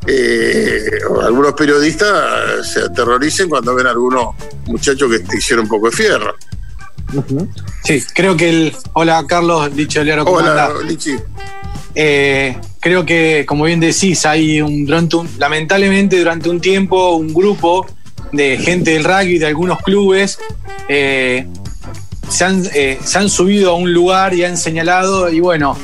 eh, 0.07 0.99
algunos 1.23 1.53
periodistas 1.53 2.71
se 2.71 2.81
aterroricen 2.81 3.49
cuando 3.49 3.73
ven 3.73 3.87
a 3.87 3.91
algunos 3.91 4.35
muchachos 4.67 5.09
que 5.09 5.19
te 5.19 5.37
hicieron 5.37 5.65
un 5.65 5.69
poco 5.69 5.89
de 5.89 5.95
fierro. 5.95 6.35
Sí, 7.83 8.03
creo 8.13 8.35
que 8.35 8.49
el. 8.49 8.75
Hola, 8.93 9.25
Carlos, 9.27 9.73
Lichi 9.73 9.99
Oliaro, 9.99 10.23
Hola, 10.23 10.73
Lichi. 10.85 11.15
Eh, 11.93 12.57
creo 12.79 13.05
que, 13.05 13.45
como 13.47 13.63
bien 13.63 13.79
decís, 13.79 14.25
hay 14.25 14.61
un, 14.61 14.85
durante 14.85 15.17
lamentablemente 15.37 16.19
durante 16.19 16.49
un 16.49 16.59
tiempo 16.59 17.15
un 17.15 17.33
grupo 17.33 17.85
de 18.31 18.57
gente 18.57 18.91
del 18.91 19.05
rugby 19.05 19.37
de 19.37 19.45
algunos 19.45 19.79
clubes 19.79 20.37
eh, 20.89 21.47
se, 22.27 22.43
han, 22.43 22.63
se 22.65 22.99
han 23.13 23.29
subido 23.29 23.71
a 23.71 23.75
un 23.75 23.93
lugar 23.93 24.33
y 24.33 24.43
han 24.43 24.57
señalado, 24.57 25.29
y 25.29 25.39
bueno, 25.39 25.77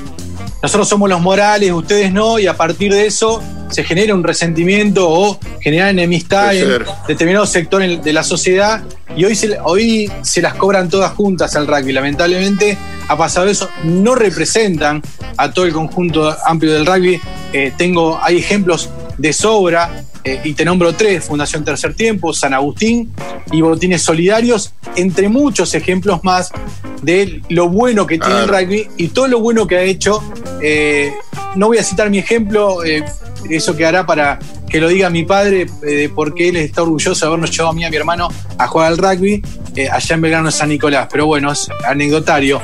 nosotros 0.61 0.87
somos 0.87 1.09
los 1.09 1.21
morales, 1.21 1.71
ustedes 1.71 2.11
no, 2.11 2.39
y 2.39 2.47
a 2.47 2.57
partir 2.57 2.91
de 2.91 3.07
eso 3.07 3.41
se 3.71 3.83
genera 3.83 4.13
un 4.13 4.23
resentimiento 4.23 5.09
o 5.09 5.39
genera 5.59 5.89
enemistad 5.89 6.55
en 6.55 6.83
determinados 7.07 7.49
sectores 7.49 8.03
de 8.03 8.13
la 8.13 8.23
sociedad 8.23 8.83
y 9.15 9.25
hoy 9.25 9.35
se, 9.35 9.57
hoy 9.63 10.11
se 10.21 10.41
las 10.41 10.53
cobran 10.55 10.89
todas 10.89 11.13
juntas 11.13 11.55
al 11.55 11.67
rugby. 11.67 11.91
Lamentablemente 11.91 12.77
ha 13.07 13.17
pasado 13.17 13.47
eso, 13.47 13.69
no 13.83 14.15
representan 14.15 15.01
a 15.37 15.51
todo 15.51 15.65
el 15.65 15.73
conjunto 15.73 16.35
amplio 16.45 16.73
del 16.73 16.85
rugby. 16.85 17.19
Eh, 17.53 17.73
tengo, 17.77 18.19
hay 18.21 18.37
ejemplos 18.37 18.89
de 19.17 19.33
sobra 19.33 20.03
eh, 20.23 20.39
y 20.43 20.53
te 20.53 20.63
nombro 20.65 20.93
tres, 20.93 21.25
Fundación 21.25 21.63
Tercer 21.63 21.93
Tiempo, 21.95 22.33
San 22.33 22.53
Agustín 22.53 23.11
y 23.51 23.61
Botines 23.61 24.01
Solidarios, 24.01 24.73
entre 24.95 25.29
muchos 25.29 25.73
ejemplos 25.73 26.23
más 26.23 26.51
de 27.01 27.41
lo 27.49 27.69
bueno 27.69 28.05
que 28.05 28.19
tiene 28.19 28.41
el 28.41 28.47
rugby 28.47 28.87
y 28.97 29.07
todo 29.09 29.27
lo 29.27 29.39
bueno 29.39 29.65
que 29.65 29.77
ha 29.77 29.81
hecho. 29.81 30.23
Eh, 30.61 31.11
no 31.55 31.67
voy 31.67 31.79
a 31.79 31.83
citar 31.83 32.09
mi 32.09 32.19
ejemplo, 32.19 32.83
eh, 32.83 33.03
eso 33.49 33.75
quedará 33.75 34.05
para 34.05 34.39
que 34.69 34.79
lo 34.79 34.87
diga 34.87 35.09
mi 35.09 35.23
padre, 35.23 35.67
eh, 35.87 36.09
porque 36.13 36.49
él 36.49 36.55
está 36.57 36.83
orgulloso 36.83 37.25
de 37.25 37.27
habernos 37.27 37.51
llevado 37.51 37.69
a 37.69 37.73
mí 37.73 37.81
y 37.81 37.85
a 37.85 37.89
mi 37.89 37.97
hermano 37.97 38.29
a 38.57 38.67
jugar 38.67 38.87
al 38.87 38.97
rugby 38.97 39.41
allá 39.91 40.15
en 40.15 40.21
Belgrano 40.21 40.51
San 40.51 40.69
Nicolás. 40.69 41.07
Pero 41.11 41.25
bueno, 41.25 41.51
es 41.51 41.69
anecdotario. 41.85 42.61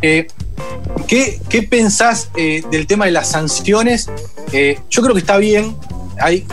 ¿qué, 0.00 1.40
¿qué, 1.48 1.62
pensás 1.62 2.30
del 2.34 2.86
tema 2.86 3.06
de 3.06 3.12
las 3.12 3.30
sanciones? 3.30 4.10
yo 4.90 5.02
creo 5.02 5.12
que 5.12 5.20
está 5.20 5.36
bien, 5.38 5.76
ahí 6.20 6.46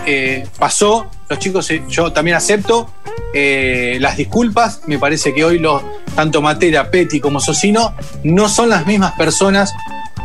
pasó, 0.60 1.08
los 1.30 1.40
chicos, 1.40 1.70
yo 1.90 2.12
también 2.12 2.38
acepto 2.38 2.90
las 3.34 4.18
disculpas, 4.18 4.82
me 4.88 5.00
parece 5.00 5.34
que 5.34 5.44
hoy 5.44 5.60
los, 5.60 5.82
tanto 6.16 6.42
Matera, 6.42 6.90
Petty 6.90 7.20
como 7.20 7.40
Socino 7.40 7.94
no 8.24 8.50
son 8.50 8.70
las 8.70 8.86
mismas 8.86 9.14
personas 9.14 9.74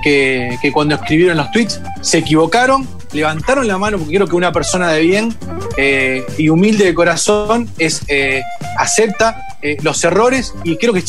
que, 0.02 0.70
cuando 0.72 0.94
escribieron 0.94 1.36
los 1.36 1.50
tweets 1.50 1.80
se 2.00 2.18
equivocaron, 2.18 2.86
levantaron 3.12 3.66
la 3.66 3.78
mano, 3.78 3.98
porque 3.98 4.14
creo 4.14 4.26
que 4.26 4.36
una 4.36 4.52
persona 4.52 4.92
de 4.92 5.00
bien 5.00 5.34
eh, 5.76 6.24
y 6.36 6.48
humilde 6.48 6.84
de 6.84 6.94
corazón 6.94 7.68
es 7.78 8.02
eh, 8.08 8.42
acepta 8.78 9.42
eh, 9.62 9.76
los 9.82 10.02
errores 10.04 10.54
y 10.64 10.76
creo 10.76 10.92
que 10.92 11.02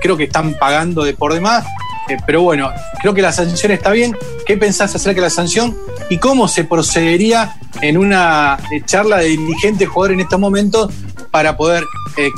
creo 0.00 0.16
que 0.16 0.24
están 0.24 0.54
pagando 0.54 1.04
de 1.04 1.14
por 1.14 1.34
demás. 1.34 1.64
pero 2.26 2.42
bueno, 2.42 2.72
creo 3.00 3.14
que 3.14 3.22
la 3.22 3.32
sanción 3.32 3.72
está 3.72 3.90
bien. 3.92 4.16
¿Qué 4.46 4.56
pensás 4.56 4.94
acerca 4.94 5.20
de 5.20 5.26
la 5.26 5.30
sanción 5.30 5.76
y 6.08 6.18
cómo 6.18 6.48
se 6.48 6.64
procedería 6.64 7.54
en 7.82 7.96
una 7.96 8.58
charla 8.84 9.18
de 9.18 9.28
dirigente 9.28 9.86
jugador 9.86 10.14
en 10.14 10.20
estos 10.20 10.40
momentos 10.40 10.92
para 11.30 11.56
poder 11.56 11.84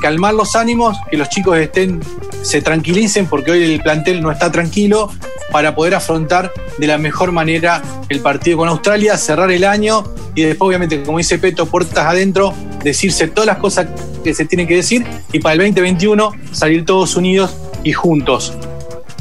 calmar 0.00 0.34
los 0.34 0.54
ánimos, 0.54 0.96
que 1.10 1.16
los 1.16 1.28
chicos 1.28 1.58
estén, 1.58 2.00
se 2.42 2.62
tranquilicen, 2.62 3.26
porque 3.26 3.50
hoy 3.50 3.62
el 3.74 3.82
plantel 3.82 4.20
no 4.20 4.30
está 4.30 4.52
tranquilo 4.52 5.10
para 5.50 5.74
poder 5.74 5.94
afrontar 5.94 6.52
de 6.78 6.86
la 6.86 6.98
mejor 6.98 7.32
manera 7.32 7.82
el 8.08 8.20
partido 8.20 8.58
con 8.58 8.68
Australia, 8.68 9.16
cerrar 9.16 9.50
el 9.50 9.64
año 9.64 10.04
y 10.34 10.42
después, 10.42 10.68
obviamente, 10.68 11.02
como 11.02 11.18
dice 11.18 11.38
Peto, 11.38 11.66
puertas 11.66 12.06
adentro, 12.06 12.54
decirse 12.82 13.28
todas 13.28 13.46
las 13.46 13.58
cosas 13.58 13.86
que 14.24 14.34
se 14.34 14.46
tienen 14.46 14.66
que 14.66 14.76
decir 14.76 15.06
y 15.32 15.40
para 15.40 15.54
el 15.54 15.58
2021 15.58 16.32
salir 16.52 16.84
todos 16.84 17.16
unidos 17.16 17.54
y 17.84 17.92
juntos. 17.92 18.54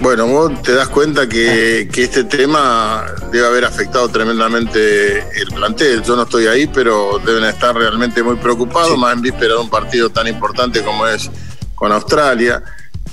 Bueno, 0.01 0.25
vos 0.25 0.63
te 0.63 0.73
das 0.73 0.89
cuenta 0.89 1.29
que, 1.29 1.81
este 1.81 2.23
tema 2.23 3.05
debe 3.31 3.45
haber 3.45 3.65
afectado 3.65 4.09
tremendamente 4.09 5.19
el 5.19 5.47
plantel. 5.53 6.01
Yo 6.01 6.15
no 6.15 6.23
estoy 6.23 6.47
ahí, 6.47 6.65
pero 6.65 7.21
deben 7.23 7.43
estar 7.43 7.75
realmente 7.75 8.23
muy 8.23 8.35
preocupados, 8.37 8.97
más 8.97 9.13
en 9.13 9.21
víspera 9.21 9.53
de 9.53 9.59
un 9.59 9.69
partido 9.69 10.09
tan 10.09 10.25
importante 10.25 10.81
como 10.81 11.05
es 11.05 11.29
con 11.75 11.91
Australia. 11.91 12.63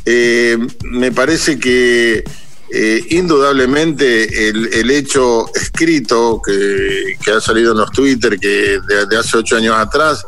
Eh, 0.07 0.57
me 0.85 1.13
parece 1.13 1.59
que 1.59 2.25
eh, 2.73 3.07
indudablemente 3.11 4.49
el, 4.49 4.91
hecho 4.91 5.55
escrito 5.55 6.41
que, 6.43 7.31
ha 7.31 7.41
salido 7.43 7.73
en 7.73 7.79
los 7.81 7.91
Twitter 7.91 8.39
que 8.39 8.81
de, 9.11 9.17
hace 9.19 9.37
ocho 9.37 9.57
años 9.57 9.77
atrás 9.77 10.25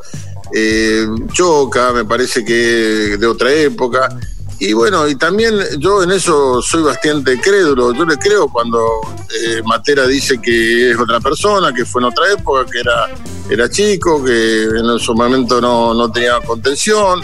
eh, 0.54 1.06
choca, 1.32 1.92
me 1.94 2.04
parece 2.04 2.44
que 2.44 3.16
de 3.18 3.26
otra 3.26 3.50
época. 3.50 4.10
Y 4.62 4.74
bueno, 4.74 5.08
y 5.08 5.14
también 5.14 5.54
yo 5.78 6.02
en 6.02 6.10
eso 6.10 6.60
soy 6.60 6.82
bastante 6.82 7.40
crédulo. 7.40 7.94
Yo 7.94 8.04
le 8.04 8.18
creo 8.18 8.46
cuando 8.46 9.00
eh, 9.30 9.62
Matera 9.64 10.06
dice 10.06 10.38
que 10.38 10.90
es 10.90 10.98
otra 10.98 11.18
persona, 11.18 11.72
que 11.72 11.86
fue 11.86 12.02
en 12.02 12.08
otra 12.08 12.30
época, 12.30 12.70
que 12.70 12.80
era, 12.80 13.08
era 13.48 13.70
chico, 13.70 14.22
que 14.22 14.64
en 14.64 14.98
su 14.98 15.14
momento 15.14 15.62
no, 15.62 15.94
no 15.94 16.12
tenía 16.12 16.38
contención. 16.42 17.22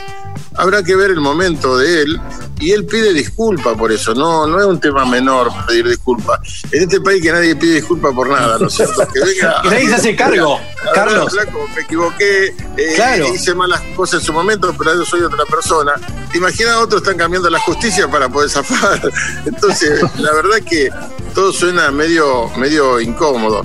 Habrá 0.54 0.82
que 0.82 0.96
ver 0.96 1.10
el 1.10 1.20
momento 1.20 1.76
de 1.76 2.02
él 2.02 2.20
y 2.58 2.72
él 2.72 2.86
pide 2.86 3.12
disculpa 3.12 3.74
por 3.74 3.92
eso, 3.92 4.14
no, 4.14 4.46
no 4.46 4.58
es 4.58 4.66
un 4.66 4.80
tema 4.80 5.04
menor 5.04 5.50
pedir 5.66 5.88
disculpas. 5.88 6.40
En 6.70 6.82
este 6.82 7.00
país 7.00 7.22
que 7.22 7.32
nadie 7.32 7.54
pide 7.54 7.74
disculpa 7.74 8.12
por 8.12 8.28
nada, 8.28 8.58
¿no 8.58 8.66
es 8.68 8.74
cierto? 8.74 9.06
Que 9.12 9.20
venga. 9.24 9.62
nadie 9.64 9.88
se 9.88 9.94
hace 9.94 10.16
cargo, 10.16 10.58
Carlos. 10.94 11.34
me 11.74 11.82
equivoqué, 11.82 12.54
eh, 12.76 13.24
hice 13.34 13.54
malas 13.54 13.82
cosas 13.94 14.20
en 14.20 14.26
su 14.26 14.32
momento, 14.32 14.74
pero 14.76 14.94
yo 14.94 15.04
soy 15.04 15.20
otra 15.22 15.44
persona. 15.44 15.94
¿Te 16.32 16.38
imaginas 16.38 16.76
otros 16.76 17.02
están 17.02 17.16
cambiando 17.16 17.50
la 17.50 17.60
justicia 17.60 18.08
para 18.08 18.28
poder 18.28 18.48
zafar? 18.48 19.00
Entonces, 19.46 20.00
la 20.18 20.32
verdad 20.32 20.58
que 20.68 20.90
todo 21.34 21.52
suena 21.52 21.90
medio, 21.90 22.48
medio 22.56 23.00
incómodo. 23.00 23.62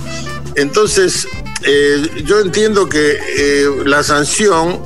Entonces, 0.54 1.26
eh, 1.64 2.22
yo 2.24 2.40
entiendo 2.40 2.88
que 2.88 3.18
eh, 3.36 3.66
la 3.86 4.02
sanción 4.02 4.80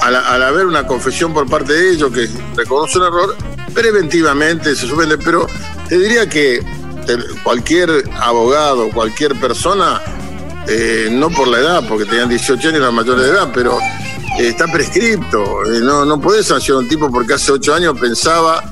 al, 0.00 0.42
haber 0.42 0.66
una 0.66 0.86
confesión 0.86 1.32
por 1.32 1.48
parte 1.48 1.72
de 1.72 1.90
ellos 1.92 2.12
que 2.12 2.28
reconoce 2.56 2.98
un 2.98 3.04
error, 3.04 3.36
preventivamente 3.74 4.74
se 4.74 4.86
suspende. 4.86 5.18
Pero 5.18 5.46
te 5.88 5.98
diría 5.98 6.28
que 6.28 6.62
cualquier 7.42 8.04
abogado, 8.20 8.90
cualquier 8.90 9.34
persona, 9.40 10.00
eh, 10.66 11.08
no 11.10 11.30
por 11.30 11.48
la 11.48 11.58
edad, 11.58 11.84
porque 11.88 12.04
tenían 12.04 12.28
18 12.28 12.68
años 12.68 12.80
la 12.80 12.90
mayor 12.90 13.20
de 13.20 13.28
edad, 13.28 13.50
pero 13.54 13.78
eh, 14.38 14.48
está 14.48 14.66
prescripto. 14.66 15.64
Eh, 15.66 15.80
no, 15.80 16.04
no 16.04 16.20
podés 16.20 16.46
sancionar 16.46 16.82
a 16.82 16.84
un 16.84 16.88
tipo 16.88 17.10
porque 17.10 17.34
hace 17.34 17.52
8 17.52 17.74
años 17.74 17.98
pensaba 17.98 18.62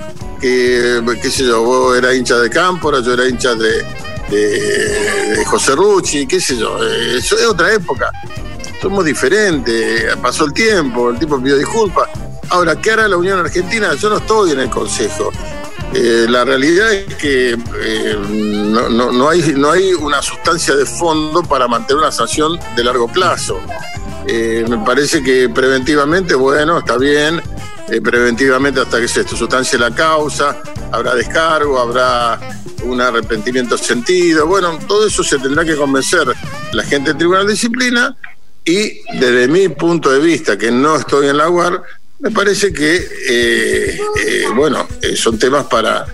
que, 0.40 1.02
qué 1.23 1.30
sé 1.30 1.45
yo, 1.45 1.62
vos 1.62 1.97
eras 1.97 2.14
hincha 2.14 2.37
de 2.37 2.50
Cámpora, 2.50 3.00
yo 3.00 3.14
era 3.14 3.26
hincha 3.26 3.54
de, 3.54 3.83
de, 4.28 5.45
José 5.47 5.75
Rucci, 5.75 6.26
qué 6.26 6.40
sé 6.40 6.59
yo. 6.59 6.78
eso 6.85 7.38
es 7.38 7.47
otra 7.47 7.73
época 7.73 8.11
somos 8.80 9.04
diferentes, 9.04 10.14
pasó 10.16 10.45
el 10.45 10.52
tiempo, 10.52 11.11
el 11.11 11.18
tipo 11.18 11.40
pidió 11.40 11.56
disculpas. 11.56 12.09
Ahora, 12.50 12.76
¿qué 12.76 12.92
hará 12.92 13.09
la 13.09 13.16
Unión 13.16 13.38
Argentina? 13.38 13.95
Yo 13.95 14.09
no 14.09 14.18
estoy 14.18 14.52
en 14.52 14.61
el 14.61 14.71
Consejo. 14.71 15.33
Eh, 15.95 16.26
la 16.28 16.45
realidad 16.45 16.92
es 16.92 17.14
que 17.14 17.52
eh, 17.52 18.16
no, 18.28 19.28
hay, 19.28 19.54
no 19.56 19.71
hay 19.71 19.95
una 19.95 20.21
sustancia 20.21 20.76
de 20.76 20.85
fondo 20.85 21.42
para 21.42 21.68
mantener 21.68 22.02
una 22.02 22.12
sanción 22.12 22.59
de 22.76 22.85
largo 22.85 23.09
plazo. 23.09 23.61
Eh, 24.26 24.64
me 24.68 24.78
parece 24.78 25.23
que 25.23 25.49
preventivamente, 25.49 26.35
bueno, 26.35 26.78
está 26.78 26.99
bien, 26.99 27.40
preventivamente 28.02 28.80
hasta 28.80 29.00
que 29.00 29.09
se 29.09 29.26
sustancia 29.26 29.78
la 29.78 29.95
causa, 29.95 30.61
habrá 30.90 31.14
descargo, 31.14 31.78
habrá 31.78 32.40
un 32.85 33.00
arrepentimiento 33.00 33.78
sentido, 33.78 34.47
bueno, 34.47 34.78
todo 34.87 35.06
eso 35.06 35.23
se 35.23 35.38
tendrá 35.38 35.64
que 35.64 35.76
convencer 35.76 36.26
la 36.73 36.83
gente 36.83 37.11
del 37.11 37.18
Tribunal 37.18 37.47
de 37.47 37.52
Disciplina 37.52 38.16
y 38.66 39.00
desde 39.14 39.46
mi 39.46 39.68
punto 39.68 40.11
de 40.11 40.18
vista, 40.18 40.58
que 40.58 40.73
no 40.73 40.96
estoy 40.96 41.28
en 41.28 41.37
la 41.37 41.49
UAR, 41.49 41.82
me 42.18 42.32
parece 42.32 42.73
que, 42.73 42.96
eh, 42.96 44.00
eh, 44.26 44.44
bueno, 44.54 44.88
eh, 45.00 45.14
son 45.14 45.38
temas 45.38 45.66
para, 45.66 46.04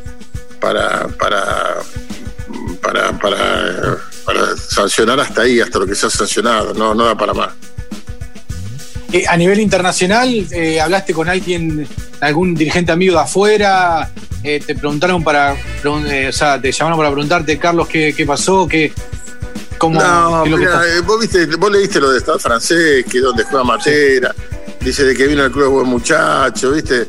para, 0.61 1.09
para, 1.09 1.78
para, 2.82 3.18
para, 3.18 4.56
sancionar 4.56 5.18
hasta 5.18 5.42
ahí, 5.42 5.61
hasta 5.61 5.78
lo 5.78 5.87
que 5.87 5.94
se 5.94 6.06
ha 6.06 6.11
sancionado, 6.11 6.75
no, 6.75 6.94
no 6.94 7.06
da 7.06 7.16
para 7.16 7.32
más. 7.32 7.54
a 9.28 9.37
nivel 9.38 9.59
internacional, 9.59 10.47
¿hablaste 10.82 11.14
con 11.14 11.30
alguien, 11.30 11.88
algún 12.21 12.54
dirigente 12.54 12.92
amigo 12.92 13.14
de 13.14 13.21
afuera? 13.21 14.11
¿Te 14.42 14.75
preguntaron 14.75 15.25
para, 15.25 15.56
o 15.87 16.32
sea, 16.32 16.61
te 16.61 16.71
llamaron 16.71 16.99
para 16.99 17.11
preguntarte, 17.11 17.59
Carlos, 17.59 17.88
qué, 17.88 18.12
qué 18.14 18.26
pasó? 18.26 18.68
¿Qué, 18.68 18.92
no, 19.91 20.45
mira, 20.47 20.83
eh, 20.89 21.01
vos, 21.01 21.21
viste, 21.21 21.47
vos 21.57 21.71
leíste 21.71 22.01
lo 22.01 22.11
de 22.11 22.19
Estado 22.19 22.39
francés, 22.39 23.05
que 23.11 23.19
es 23.19 23.25
donde 23.25 23.45
juega 23.45 23.65
Matera, 23.65 24.35
dice 24.81 25.05
de 25.05 25.15
que 25.15 25.27
vino 25.27 25.43
al 25.43 25.51
club 25.51 25.71
buen 25.71 25.89
muchacho, 25.89 26.73
¿viste? 26.73 27.09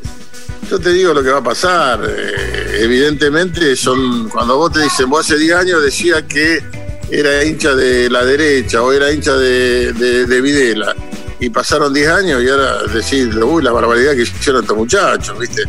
Yo 0.70 0.80
te 0.80 0.92
digo 0.92 1.14
lo 1.14 1.22
que 1.22 1.30
va 1.30 1.40
a 1.40 1.44
pasar. 1.44 2.02
Eh, 2.08 2.80
evidentemente, 2.80 3.76
son 3.76 4.30
cuando 4.30 4.58
vos 4.58 4.72
te 4.72 4.82
dicen, 4.82 5.10
vos 5.10 5.26
hace 5.26 5.38
10 5.38 5.56
años 5.56 5.84
decía 5.84 6.26
que 6.28 6.64
era 7.12 7.44
hincha 7.44 7.76
de 7.76 8.10
la 8.10 8.26
derecha 8.26 8.82
o 8.82 8.92
era 8.92 9.12
hincha 9.12 9.34
de, 9.34 9.94
de, 9.94 10.42
Videla. 10.42 10.96
Y 11.40 11.50
pasaron 11.50 11.94
10 11.94 12.10
años 12.10 12.44
y 12.44 12.50
ahora 12.50 12.84
decís, 12.84 13.36
uy, 13.36 13.62
la 13.62 13.72
barbaridad 13.72 14.14
que 14.14 14.22
hicieron 14.24 14.62
estos 14.62 14.78
muchachos, 14.78 15.38
¿viste? 15.38 15.64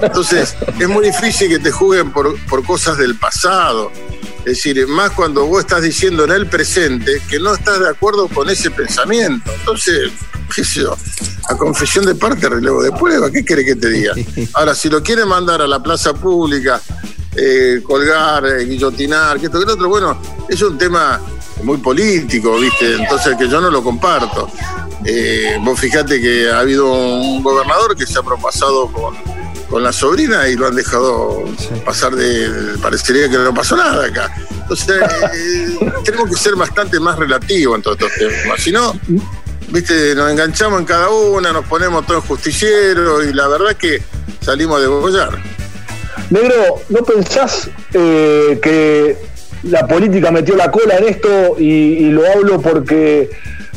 Entonces, 0.00 0.56
es 0.78 0.88
muy 0.88 1.06
difícil 1.06 1.48
que 1.48 1.58
te 1.58 1.70
juguen 1.70 2.12
por, 2.12 2.36
por 2.46 2.64
cosas 2.64 2.98
del 2.98 3.16
pasado. 3.16 3.92
Es 4.44 4.56
decir, 4.56 4.86
más 4.88 5.12
cuando 5.12 5.46
vos 5.46 5.60
estás 5.60 5.82
diciendo 5.82 6.24
en 6.24 6.32
el 6.32 6.48
presente 6.48 7.22
que 7.28 7.38
no 7.38 7.54
estás 7.54 7.78
de 7.78 7.88
acuerdo 7.88 8.28
con 8.28 8.50
ese 8.50 8.70
pensamiento. 8.70 9.52
Entonces, 9.60 10.10
qué 10.54 10.64
sé 10.64 10.80
yo, 10.80 10.96
a 11.48 11.56
confesión 11.56 12.04
de 12.04 12.14
parte, 12.14 12.48
relevo 12.48 12.82
de 12.82 12.90
prueba, 12.92 13.30
¿qué 13.30 13.44
quiere 13.44 13.64
que 13.64 13.76
te 13.76 13.88
diga? 13.88 14.14
Ahora, 14.54 14.74
si 14.74 14.88
lo 14.88 15.02
quiere 15.02 15.24
mandar 15.24 15.62
a 15.62 15.66
la 15.66 15.80
plaza 15.80 16.12
pública, 16.12 16.80
eh, 17.36 17.80
colgar, 17.82 18.44
eh, 18.46 18.64
guillotinar, 18.64 19.38
que 19.38 19.46
esto, 19.46 19.58
que 19.60 19.66
lo 19.66 19.74
otro, 19.74 19.88
bueno, 19.88 20.20
es 20.48 20.60
un 20.60 20.76
tema 20.76 21.20
muy 21.62 21.78
político, 21.78 22.58
¿viste? 22.58 22.96
Entonces, 22.96 23.36
que 23.38 23.48
yo 23.48 23.60
no 23.60 23.70
lo 23.70 23.82
comparto. 23.82 24.50
Eh, 25.04 25.56
vos 25.62 25.78
fijate 25.78 26.20
que 26.20 26.50
ha 26.50 26.60
habido 26.60 26.92
un 26.92 27.42
gobernador 27.42 27.96
que 27.96 28.06
se 28.06 28.18
ha 28.18 28.22
propasado 28.22 28.92
con 28.92 29.14
con 29.72 29.82
la 29.82 29.90
sobrina 29.90 30.46
y 30.50 30.54
lo 30.54 30.66
han 30.66 30.76
dejado 30.76 31.44
pasar 31.82 32.14
de. 32.14 32.76
Parecería 32.82 33.30
que 33.30 33.38
no 33.38 33.54
pasó 33.54 33.74
nada 33.74 34.04
acá. 34.04 34.30
Entonces, 34.50 35.02
eh, 35.34 35.78
tenemos 36.04 36.28
que 36.28 36.36
ser 36.36 36.54
bastante 36.56 37.00
más 37.00 37.18
relativos 37.18 37.76
en 37.76 37.82
todos 37.82 37.98
estos 37.98 38.12
temas. 38.18 38.60
Si 38.62 38.70
no, 38.70 38.92
viste, 39.68 40.14
nos 40.14 40.30
enganchamos 40.30 40.78
en 40.78 40.84
cada 40.84 41.08
una, 41.08 41.54
nos 41.54 41.64
ponemos 41.64 42.06
todos 42.06 42.22
justicieros 42.26 43.24
y 43.24 43.32
la 43.32 43.48
verdad 43.48 43.74
que 43.74 44.02
salimos 44.42 44.78
de 44.82 44.88
bollar. 44.88 45.42
Negro, 46.28 46.82
¿no 46.90 47.02
pensás 47.02 47.70
eh, 47.94 48.60
que 48.62 49.16
la 49.62 49.86
política 49.86 50.30
metió 50.30 50.54
la 50.54 50.70
cola 50.70 50.98
en 50.98 51.08
esto? 51.08 51.56
Y, 51.58 51.64
y 51.64 52.10
lo 52.10 52.30
hablo 52.30 52.60
porque 52.60 53.30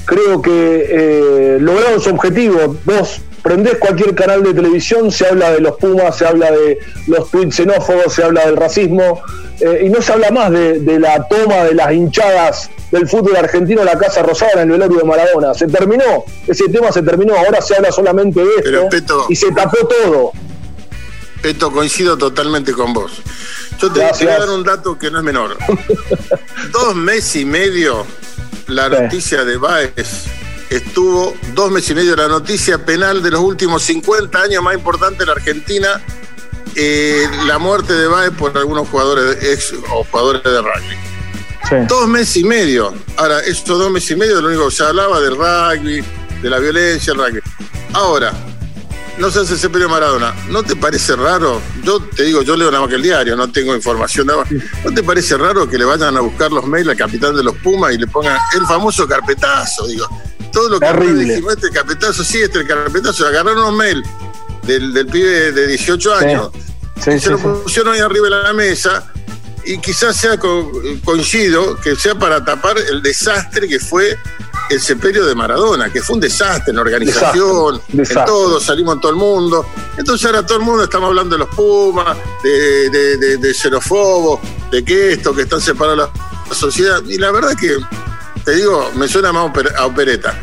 creo 0.03 0.41
que 0.41 0.87
eh, 0.89 1.57
lograron 1.61 2.01
su 2.01 2.09
objetivo. 2.09 2.77
Vos 2.83 3.21
prendés 3.45 3.77
cualquier 3.77 4.15
canal 4.15 4.41
de 4.43 4.53
televisión, 4.55 5.11
se 5.11 5.27
habla 5.27 5.51
de 5.51 5.61
los 5.61 5.75
Pumas, 5.77 6.17
se 6.17 6.25
habla 6.25 6.49
de 6.51 6.79
los 7.07 7.29
tweets 7.29 7.55
xenófobos, 7.57 8.11
se 8.13 8.23
habla 8.23 8.45
del 8.47 8.57
racismo, 8.57 9.21
eh, 9.59 9.83
y 9.85 9.89
no 9.89 10.01
se 10.01 10.13
habla 10.13 10.31
más 10.31 10.49
de, 10.51 10.79
de 10.79 10.99
la 10.99 11.27
toma 11.27 11.63
de 11.63 11.75
las 11.75 11.93
hinchadas 11.93 12.69
del 12.91 13.07
fútbol 13.07 13.35
argentino 13.35 13.81
a 13.83 13.85
la 13.85 13.97
Casa 13.99 14.23
Rosada 14.23 14.53
en 14.63 14.71
el 14.71 14.71
velorio 14.79 14.97
de 14.97 15.03
Maradona. 15.05 15.53
Se 15.53 15.67
terminó, 15.67 16.25
ese 16.47 16.67
tema 16.69 16.91
se 16.91 17.03
terminó, 17.03 17.35
ahora 17.35 17.61
se 17.61 17.75
habla 17.75 17.91
solamente 17.91 18.39
de 18.41 18.49
esto 18.63 18.87
Peto- 18.89 19.25
y 19.29 19.35
se 19.35 19.51
tapó 19.51 19.77
todo. 19.87 20.31
Peto, 21.41 21.71
coincido 21.71 22.17
totalmente 22.17 22.73
con 22.73 22.93
vos. 22.93 23.21
Yo 23.79 23.91
te, 23.91 23.99
Gracias. 23.99 24.23
voy 24.27 24.35
a 24.35 24.39
dar 24.39 24.49
un 24.49 24.63
dato 24.63 24.97
que 24.97 25.11
no 25.11 25.19
es 25.19 25.23
menor. 25.23 25.55
dos 26.71 26.95
meses 26.95 27.35
y 27.35 27.45
medio 27.45 28.05
la 28.67 28.89
Sí. 28.89 28.95
noticia 29.03 29.45
de 29.45 29.57
Baez 29.57 30.25
estuvo, 30.69 31.36
dos 31.53 31.72
meses 31.72 31.91
y 31.91 31.95
medio 31.95 32.15
la 32.15 32.27
noticia 32.27 32.84
penal 32.86 33.22
de 33.22 33.31
los 33.31 33.41
últimos 33.41 33.84
50 33.84 34.41
años 34.41 34.63
más 34.63 34.75
importante 34.75 35.19
de 35.19 35.25
la 35.27 35.31
Argentina, 35.34 36.01
eh, 36.75 37.27
la 37.45 37.57
muerte 37.57 37.93
de 37.93 38.07
Baez 38.07 38.31
por 38.31 38.57
algunos 38.57 38.88
jugadores, 38.89 39.39
de- 39.39 39.53
ex 39.53 39.74
o 39.93 40.03
jugadores 40.03 40.43
de 40.43 40.62
rugby. 40.62 40.95
Sí. 41.69 41.75
Dos 41.88 42.07
meses 42.07 42.38
y 42.38 42.43
medio. 42.43 42.93
Ahora, 43.17 43.39
estos 43.39 43.79
dos 43.79 43.89
meses 43.89 44.12
y 44.12 44.15
medio, 44.15 44.39
lo 44.41 44.50
único 44.50 44.69
que 44.69 44.75
se 44.75 44.84
hablaba 44.84 45.19
del 45.19 45.36
rugby, 45.36 46.03
de 46.41 46.50
la 46.50 46.60
violencia, 46.60 47.13
el 47.13 47.17
rugby. 47.19 47.39
Ahora, 47.93 48.34
no 49.17 49.31
se 49.31 49.39
hace 49.39 49.57
sepelio 49.57 49.88
Maradona. 49.88 50.36
¿No 50.50 50.62
te 50.62 50.75
parece 50.75 51.15
raro? 51.15 51.62
Yo 51.84 52.01
te 52.01 52.24
digo, 52.24 52.41
yo 52.41 52.55
leo 52.57 52.67
nada 52.69 52.81
más 52.81 52.89
que 52.89 52.98
el 52.98 53.01
diario, 53.01 53.36
no 53.38 53.50
tengo 53.51 53.74
información 53.74 54.27
de 54.27 54.34
abajo. 54.34 54.50
¿No 54.84 54.91
te 54.93 55.01
parece 55.01 55.38
raro 55.38 55.67
que 55.69 55.77
le 55.77 55.86
vayan 55.86 56.15
a 56.17 56.19
buscar 56.19 56.51
los 56.51 56.65
mails 56.67 56.89
al 56.89 56.98
capitán 56.98 57.36
de 57.36 57.41
los 57.41 57.55
Pumas 57.57 57.93
y 57.93 57.98
le 57.98 58.07
pongan 58.07 58.38
el 58.53 58.65
famoso 58.67 59.07
carpetazo? 59.07 59.88
Digo, 59.88 60.05
todo 60.55 60.69
lo 60.69 60.79
que 60.79 60.85
Terrible. 60.88 61.24
dijimos, 61.25 61.53
este 61.53 61.69
carpetazo, 61.69 62.24
sí, 62.24 62.41
este 62.41 62.65
carpetazo, 62.65 63.27
agarraron 63.27 63.59
unos 63.59 63.74
mails 63.74 64.07
del, 64.63 64.93
del 64.93 65.05
pibe 65.07 65.51
de 65.51 65.67
18 65.67 66.15
años 66.15 66.50
Sí, 67.03 67.19
se 67.19 67.29
lo 67.29 67.38
pusieron 67.38 67.93
ahí 67.93 68.00
arriba 68.00 68.24
de 68.25 68.43
la 68.43 68.53
mesa 68.53 69.12
y 69.65 69.77
quizás 69.79 70.15
sea 70.15 70.39
co- 70.39 70.71
coincido 71.03 71.75
que 71.81 71.95
sea 71.95 72.15
para 72.15 72.43
tapar 72.45 72.77
el 72.77 73.01
desastre 73.01 73.67
que 73.67 73.79
fue 73.79 74.17
el 74.69 74.79
sepelio 74.81 75.25
de 75.25 75.35
Maradona, 75.35 75.91
que 75.91 76.01
fue 76.01 76.15
un 76.15 76.21
desastre 76.21 76.69
en 76.71 76.77
la 76.77 76.81
organización, 76.83 77.75
Desastre, 77.75 77.97
desastre. 77.97 78.19
en 78.21 78.25
todo, 78.25 78.59
salimos 78.62 78.95
en 78.95 79.01
todo 79.01 79.12
el 79.12 79.17
mundo. 79.17 79.65
Entonces 79.97 80.25
ahora 80.25 80.45
todo 80.45 80.57
el 80.59 80.63
mundo 80.63 80.83
estamos 80.85 81.07
hablando 81.09 81.35
de 81.35 81.39
los 81.45 81.50
Pumas, 81.53 82.17
de, 82.43 82.89
de, 82.89 83.17
de, 83.17 83.38
de 83.38 83.53
xenofobos, 83.53 84.39
de 84.71 84.83
que 84.85 85.12
esto, 85.13 85.35
que 85.35 85.41
están 85.43 85.59
separados 85.62 85.97
la, 86.15 86.45
la 86.50 86.55
sociedad. 86.55 87.03
Y 87.07 87.17
la 87.17 87.31
verdad 87.31 87.55
que, 87.59 87.77
te 88.45 88.55
digo, 88.55 88.91
me 88.95 89.07
suena 89.07 89.33
más 89.33 89.43
a 89.49 89.53
oper- 89.53 89.75
a 89.75 89.85
opereta. 89.85 90.33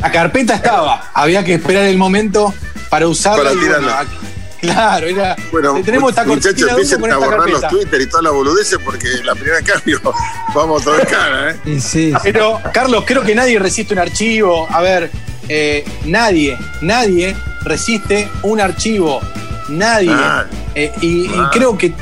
La 0.00 0.12
carpeta 0.12 0.54
estaba, 0.54 1.10
había 1.14 1.44
que 1.44 1.54
esperar 1.54 1.84
el 1.84 1.98
momento 1.98 2.54
para 2.88 3.08
usarla. 3.08 3.38
Para 3.44 3.50
bueno, 3.50 3.62
tirarla. 3.66 4.00
aquí- 4.00 4.16
claro, 4.60 5.06
era. 5.06 5.36
Bueno, 5.50 5.80
tenemos 5.84 6.10
esta 6.10 6.24
muchachos, 6.24 6.68
empiecen 6.70 7.12
a 7.12 7.16
borrar 7.16 7.48
los. 7.50 7.66
Twitter 7.68 8.00
y 8.00 8.06
todas 8.06 8.24
las 8.24 8.32
boludeces 8.32 8.78
porque 8.84 9.08
la 9.24 9.34
primera 9.34 9.60
cambio 9.62 10.00
vamos 10.54 10.84
todo 10.84 10.98
en 11.00 11.06
cara, 11.06 11.50
¿eh? 11.50 11.56
Y 11.64 11.80
sí, 11.80 12.12
Pero, 12.22 12.60
Carlos, 12.72 13.04
creo 13.06 13.22
que 13.22 13.34
nadie 13.34 13.58
resiste 13.58 13.92
un 13.94 14.00
archivo. 14.00 14.68
A 14.70 14.80
ver, 14.80 15.10
eh, 15.48 15.84
nadie, 16.04 16.56
nadie 16.80 17.36
resiste 17.64 18.28
un 18.42 18.60
archivo. 18.60 19.20
Nadie. 19.68 20.10
Ah. 20.12 20.46
Eh, 20.74 20.92
y, 21.02 21.24
y 21.26 21.40
creo 21.52 21.76
que, 21.76 21.92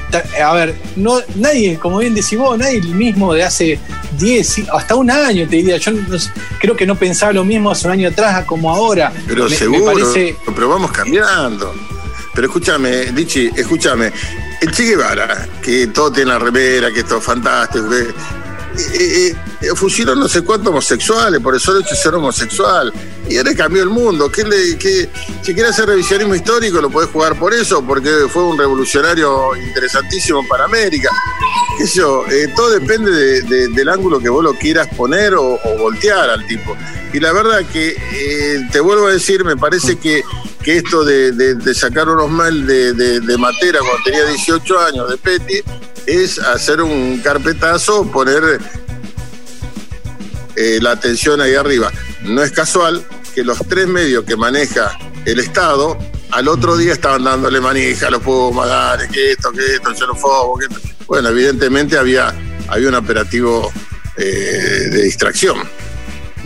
a 0.44 0.52
ver, 0.52 0.75
no, 0.96 1.18
nadie, 1.36 1.78
como 1.78 1.98
bien 1.98 2.14
decís 2.14 2.38
vos, 2.38 2.56
nadie 2.58 2.76
el 2.78 2.95
mismo 2.95 3.32
de 3.32 3.42
hace 3.42 3.78
10, 4.17 4.63
hasta 4.73 4.95
un 4.95 5.11
año, 5.11 5.47
te 5.49 5.57
diría. 5.57 5.76
Yo 5.79 5.91
no 5.93 6.00
creo 6.61 6.76
que 6.76 6.87
no 6.87 6.95
pensaba 6.97 7.33
lo 7.33 7.45
mismo 7.45 7.71
hace 7.71 7.87
un 7.87 7.93
año 7.95 8.09
atrás 8.09 8.45
como 8.45 8.71
ahora. 8.75 9.13
Pero 9.26 9.45
Me- 9.45 9.50
me 9.50 9.57
seguro, 9.57 9.85
parece- 9.93 10.37
pero 10.55 10.69
vamos 10.69 10.91
cambiando. 10.93 11.75
Pero 12.35 12.47
escúchame, 12.49 13.13
Lichi, 13.13 13.50
escúchame. 13.57 14.13
El 14.61 14.71
Che 14.71 14.85
Guevara, 14.85 15.49
que 15.63 15.87
todo 15.89 16.11
tiene 16.13 16.31
la 16.33 16.39
remera, 16.39 16.91
que 16.93 17.00
esto 17.00 17.19
es 17.19 17.25
fantástico, 17.25 17.89
que, 17.91 18.07
eh, 18.78 19.34
fusiló 19.75 20.15
no 20.15 20.28
sé 20.28 20.43
cuántos 20.43 20.69
homosexuales, 20.71 21.41
por 21.41 21.54
eso 21.54 21.73
el 21.76 21.82
hecho 21.82 21.95
ser 21.95 22.15
homosexual. 22.15 22.93
Y 23.28 23.36
ahora 23.39 23.54
cambió 23.54 23.82
el 23.82 23.89
mundo. 23.91 24.30
¿Qué 24.30 24.45
si 25.43 25.54
quiere 25.54 25.71
hacer 25.71 25.86
revisionismo 25.86 26.34
histórico, 26.34 26.80
lo 26.80 26.91
podés 26.91 27.10
jugar 27.10 27.39
por 27.39 27.52
eso, 27.52 27.82
porque 27.84 28.26
fue 28.32 28.45
un 28.45 28.56
revolucionario 28.58 29.56
interesantísimo 29.56 30.47
para 30.49 30.65
América. 30.65 31.10
Qué 31.78 31.86
eh, 32.30 32.52
todo 32.54 32.71
depende 32.71 33.10
de- 33.10 33.43
de- 33.43 33.69
del 33.69 33.89
ángulo 33.89 34.21
que 34.21 34.28
vos 34.28 34.43
lo 34.45 34.54
quieras 34.54 34.89
poner 34.97 35.34
o, 35.34 35.58
voltear 35.78 36.30
al 36.30 36.47
tipo. 36.47 36.76
Y 37.12 37.21
la 37.21 37.32
verdad 37.32 37.62
que, 37.73 37.97
eh, 38.12 38.69
te 38.73 38.80
vuelvo 38.80 39.08
a 39.08 39.12
decir, 39.12 39.45
me 39.45 39.56
parece 39.56 39.97
que, 39.97 40.23
que 40.62 40.78
esto 40.78 41.04
de, 41.04 41.56
sacar 41.75 42.08
unos 42.08 42.30
mal 42.30 42.67
de 42.67 43.39
Matera 43.39 43.80
cuando 43.80 43.99
tenía 44.04 44.25
18 44.26 44.78
años, 44.80 45.10
de 45.10 45.17
Petty, 45.17 45.60
es 46.06 46.38
hacer 46.38 46.80
un 46.80 47.21
carpetazo, 47.21 48.10
poner 48.10 48.60
eh, 50.56 50.78
la 50.80 50.92
atención 50.92 51.40
ahí 51.40 51.54
arriba. 51.54 51.92
No 52.23 52.42
es 52.42 52.52
casual 52.52 53.04
que 53.34 53.45
los 53.45 53.58
tres 53.69 53.86
medios 53.86 54.25
que 54.25 54.36
maneja 54.36 54.97
el 55.25 55.40
Estado 55.40 55.99
al 56.30 56.49
otro 56.49 56.76
día 56.76 56.92
estaban 56.92 57.25
dándole 57.25 57.60
manija 57.60 58.08
a 58.08 58.10
los 58.10 58.23
Pumas, 58.23 58.69
dale, 58.69 59.08
que 59.08 59.32
esto, 59.32 59.52
que 59.52 59.75
esto, 59.75 59.95
xenófobo, 59.95 60.58
que 60.58 60.66
esto. 60.66 60.80
Bueno, 61.06 61.28
evidentemente 61.28 61.99
había, 61.99 62.34
había 62.69 62.88
un 62.88 62.95
operativo 62.95 63.73
eh, 64.16 64.88
de 64.90 65.02
distracción. 65.02 65.58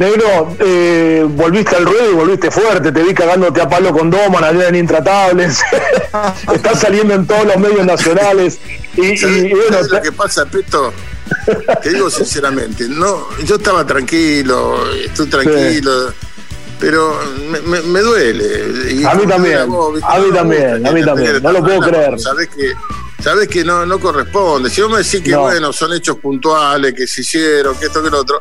Negro, 0.01 0.57
eh, 0.61 1.27
volviste 1.29 1.77
al 1.77 1.85
ruedo 1.85 2.11
y 2.11 2.15
volviste 2.15 2.51
fuerte, 2.51 2.91
te 2.91 3.03
vi 3.03 3.13
cagándote 3.13 3.61
a 3.61 3.69
palo 3.69 3.93
con 3.93 4.09
Doman, 4.11 4.43
allá 4.43 4.69
en 4.69 4.77
Intratables, 4.77 5.61
estás 6.55 6.81
saliendo 6.81 7.13
en 7.13 7.27
todos 7.27 7.45
los 7.45 7.59
medios 7.59 7.85
nacionales 7.85 8.59
y, 8.97 9.15
¿Sabes, 9.19 9.43
bueno, 9.51 9.65
sabes 9.71 9.91
lo 9.91 10.01
que 10.01 10.13
pasa, 10.13 10.47
Peto? 10.47 10.91
Te 11.83 11.91
digo 11.91 12.09
sinceramente, 12.09 12.87
no, 12.89 13.27
yo 13.45 13.57
estaba 13.57 13.87
tranquilo, 13.87 14.91
estoy 15.05 15.27
tranquilo, 15.27 16.15
pero 16.81 17.21
me, 17.51 17.61
me- 17.61 17.83
me 17.83 18.01
duele. 18.01 18.93
Y 18.95 19.05
A 19.05 19.15
mí 19.15 19.27
también, 19.27 19.59
a 19.59 20.19
mí 20.19 20.31
también, 20.33 20.87
a 20.87 20.93
mí 20.93 21.05
también, 21.05 21.43
no 21.43 21.53
lo 21.53 21.63
puedo 21.63 21.81
creer. 21.83 22.19
Sabés 22.19 22.49
que, 22.49 22.73
sabés 23.23 23.49
que 23.49 23.65
no, 23.65 23.85
no 23.87 23.99
corresponde. 23.99 24.71
Si 24.71 24.81
vos 24.83 24.91
me 24.91 24.99
decís 24.99 25.21
que 25.23 25.31
No. 25.31 25.43
bueno, 25.43 25.73
son 25.73 25.93
hechos 25.93 26.17
puntuales, 26.19 26.95
que 26.95 27.07
se 27.07 27.21
hicieron, 27.23 27.77
que 27.77 27.87
esto, 27.87 28.03
que 28.03 28.11
lo 28.11 28.21
otro. 28.21 28.39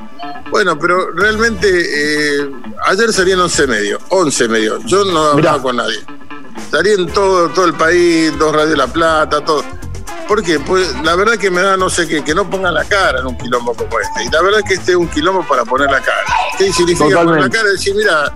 Bueno, 0.50 0.78
pero 0.80 1.12
realmente 1.12 1.68
eh, 1.70 2.50
ayer 2.88 3.12
salían 3.14 3.40
11 3.40 3.68
medios, 3.68 4.02
11 4.10 4.48
medios. 4.48 4.84
Yo 4.86 5.04
no 5.06 5.20
hablaba 5.32 5.58
Mirá. 5.58 5.62
con 5.62 5.76
nadie. 5.78 6.00
Salí 6.72 6.92
en 6.92 7.08
todo, 7.08 7.50
todo 7.50 7.66
el 7.66 7.74
país, 7.74 8.38
dos 8.38 8.56
Radio 8.56 8.76
La 8.76 8.88
Plata, 8.88 9.44
todo. 9.44 9.64
¿Por 10.28 10.44
qué? 10.44 10.60
Pues 10.60 10.94
la 11.04 11.16
verdad 11.16 11.38
que 11.38 11.50
me 11.50 11.62
da 11.62 11.76
no 11.76 11.90
sé 11.90 12.08
qué, 12.08 12.24
que 12.24 12.36
no 12.36 12.48
pongan 12.48 12.76
la 12.76 12.86
cara 12.86 13.20
en 13.20 13.26
un 13.26 13.36
quilombo 13.38 13.74
como 13.74 14.00
este. 14.00 14.26
Y 14.26 14.30
la 14.30 14.42
verdad 14.44 14.60
que 14.68 14.76
este 14.76 14.92
es 14.92 14.98
un 14.98 15.08
quilombo 15.08 15.44
para 15.48 15.66
poner 15.66 15.90
la 15.90 16.00
cara. 16.02 16.22
¿Qué 16.58 16.72
significa 16.72 17.24
poner 17.24 17.42
la 17.42 17.50
cara? 17.50 17.70
Decir, 17.70 17.96
mira, 17.96 18.36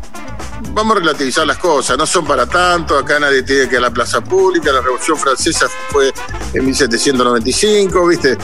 vamos 0.71 0.97
a 0.97 0.99
relativizar 0.99 1.45
las 1.45 1.57
cosas, 1.57 1.97
no 1.97 2.05
son 2.05 2.25
para 2.25 2.45
tanto, 2.45 2.97
acá 2.97 3.19
nadie 3.19 3.43
tiene 3.43 3.67
que 3.67 3.75
ir 3.75 3.77
a 3.79 3.81
la 3.81 3.91
plaza 3.91 4.21
pública, 4.21 4.71
la 4.71 4.81
Revolución 4.81 5.17
Francesa 5.17 5.67
fue 5.89 6.13
en 6.53 6.65
1795, 6.65 8.07
¿viste? 8.07 8.37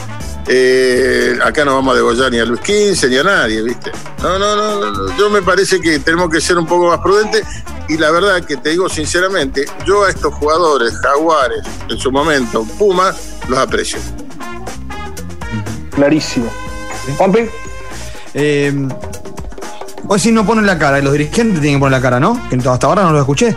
Eh, 0.47 1.37
acá 1.43 1.63
no 1.63 1.75
vamos 1.75 1.93
a 1.93 1.97
degollar 1.97 2.31
ni 2.31 2.39
a 2.39 2.45
Luis 2.45 2.61
XV 2.61 3.07
ni 3.09 3.17
a 3.17 3.23
nadie, 3.23 3.61
¿viste? 3.61 3.91
No, 4.23 4.39
no, 4.39 4.55
no, 4.55 4.91
no, 4.91 5.17
yo 5.17 5.29
me 5.29 5.41
parece 5.41 5.79
que 5.79 5.99
tenemos 5.99 6.29
que 6.29 6.41
ser 6.41 6.57
un 6.57 6.65
poco 6.65 6.87
más 6.89 6.99
prudentes 6.99 7.45
y 7.87 7.97
la 7.97 8.09
verdad 8.11 8.43
que 8.43 8.57
te 8.57 8.69
digo 8.69 8.89
sinceramente, 8.89 9.65
yo 9.85 10.03
a 10.05 10.09
estos 10.09 10.33
jugadores, 10.33 10.93
Jaguares, 11.01 11.61
en 11.89 11.97
su 11.99 12.11
momento, 12.11 12.65
Puma, 12.77 13.13
los 13.47 13.59
aprecio. 13.59 13.99
clarísimo. 15.91 16.51
Juanpi, 17.17 17.49
Eh, 18.35 18.71
vos 20.09 20.17
decís 20.21 20.33
no 20.33 20.43
ponen 20.45 20.65
la 20.65 20.77
cara, 20.77 20.99
y 20.99 21.03
los 21.03 21.13
dirigentes 21.13 21.61
tienen 21.61 21.79
que 21.79 21.79
poner 21.79 21.91
la 21.97 22.01
cara, 22.01 22.19
¿no? 22.19 22.41
Que 22.49 22.57
hasta 22.67 22.87
ahora 22.87 23.03
no 23.03 23.13
lo 23.13 23.19
escuché. 23.19 23.55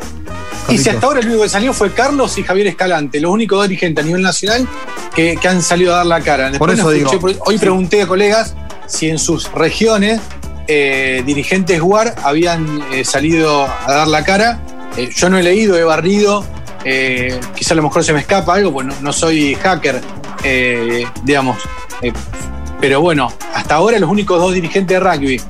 Y 0.68 0.78
si 0.78 0.90
hasta 0.90 1.06
ahora 1.06 1.20
el 1.20 1.26
único 1.26 1.42
que 1.42 1.48
salió 1.48 1.72
fue 1.72 1.90
Carlos 1.92 2.36
y 2.38 2.44
Javier 2.44 2.66
Escalante, 2.68 3.18
los 3.20 3.32
únicos 3.32 3.58
dos 3.58 3.68
dirigentes 3.68 4.04
a 4.04 4.06
nivel 4.06 4.22
nacional 4.22 4.68
que, 5.14 5.36
que 5.40 5.48
han 5.48 5.62
salido 5.62 5.94
a 5.94 5.96
dar 5.98 6.06
la 6.06 6.20
cara. 6.20 6.50
Después 6.50 6.58
Por 6.58 6.70
eso 6.78 6.90
digo. 6.90 7.10
hoy 7.46 7.54
Sí. 7.54 7.58
pregunté 7.60 8.02
a 8.02 8.06
colegas 8.06 8.54
si 8.86 9.08
en 9.08 9.18
sus 9.18 9.50
regiones 9.52 10.20
eh, 10.68 11.22
dirigentes 11.26 11.80
GUAR 11.80 12.14
habían 12.22 12.80
eh, 12.92 13.04
salido 13.04 13.64
a 13.86 13.92
dar 13.92 14.08
la 14.08 14.22
cara. 14.22 14.60
Eh, 14.96 15.08
yo 15.16 15.30
no 15.30 15.38
he 15.38 15.42
leído, 15.42 15.76
he 15.76 15.84
barrido, 15.84 16.44
quizá 17.56 17.72
a 17.72 17.76
lo 17.76 17.82
mejor 17.82 18.04
se 18.04 18.12
me 18.12 18.20
escapa 18.20 18.54
algo, 18.54 18.72
pues 18.72 18.86
no, 18.86 18.94
no 19.00 19.12
soy 19.12 19.54
hacker, 19.56 20.00
digamos. 21.24 21.56
Pero 22.80 23.00
bueno, 23.00 23.32
hasta 23.54 23.74
ahora 23.76 23.98
los 23.98 24.10
únicos 24.10 24.38
dos 24.40 24.52
dirigentes 24.54 24.98
de 24.98 25.00
rugby 25.00 25.40